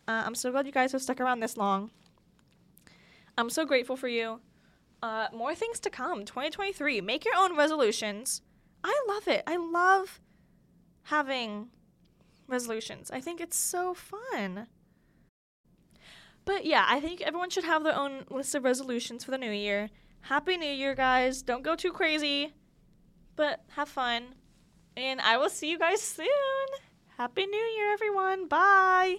Uh, 0.09 0.25
I'm 0.27 0.35
so 0.35 0.51
glad 0.51 0.67
you 0.67 0.73
guys 0.73 0.91
have 0.93 1.01
stuck 1.01 1.21
around 1.21 1.39
this 1.41 1.57
long. 1.57 1.93
I'm 3.39 3.49
so 3.49 3.65
grateful 3.65 3.97
for 3.97 4.09
you. 4.09 4.41
Uh, 5.03 5.29
more 5.33 5.55
things 5.55 5.79
to 5.81 5.91
come. 5.91 6.25
2023. 6.25 7.01
Make 7.01 7.25
your 7.25 7.37
own 7.37 7.57
resolutions. 7.57 8.43
I 8.83 9.01
love 9.07 9.29
it. 9.29 9.45
I 9.47 9.57
love 9.57 10.21
having 11.05 11.69
resolutions. 12.49 13.11
I 13.11 13.21
think 13.21 13.41
it's 13.41 13.57
so 13.57 13.95
fun. 13.95 14.67
But 16.45 16.67
yeah, 16.67 16.87
I 16.89 17.01
think 17.01 17.23
everyone 17.23 17.51
should 17.51 17.65
have 17.65 17.85
their 17.85 17.97
own 17.97 18.25
list 18.31 18.55
of 18.55 18.65
resolutions 18.65 19.25
for 19.25 19.31
the 19.31 19.39
new 19.39 19.53
year. 19.53 19.91
Happy 20.23 20.57
New 20.57 20.71
Year, 20.71 20.95
guys. 20.95 21.43
Don't 21.43 21.63
go 21.63 21.77
too 21.77 21.93
crazy, 21.93 22.55
but 23.37 23.63
have 23.77 23.89
fun. 23.89 24.35
And 24.97 25.21
I 25.21 25.37
will 25.37 25.51
see 25.51 25.71
you 25.71 25.79
guys 25.79 26.01
soon. 26.01 26.29
Happy 27.17 27.47
New 27.47 27.67
Year, 27.77 27.93
everyone. 27.93 28.47
Bye. 28.47 29.19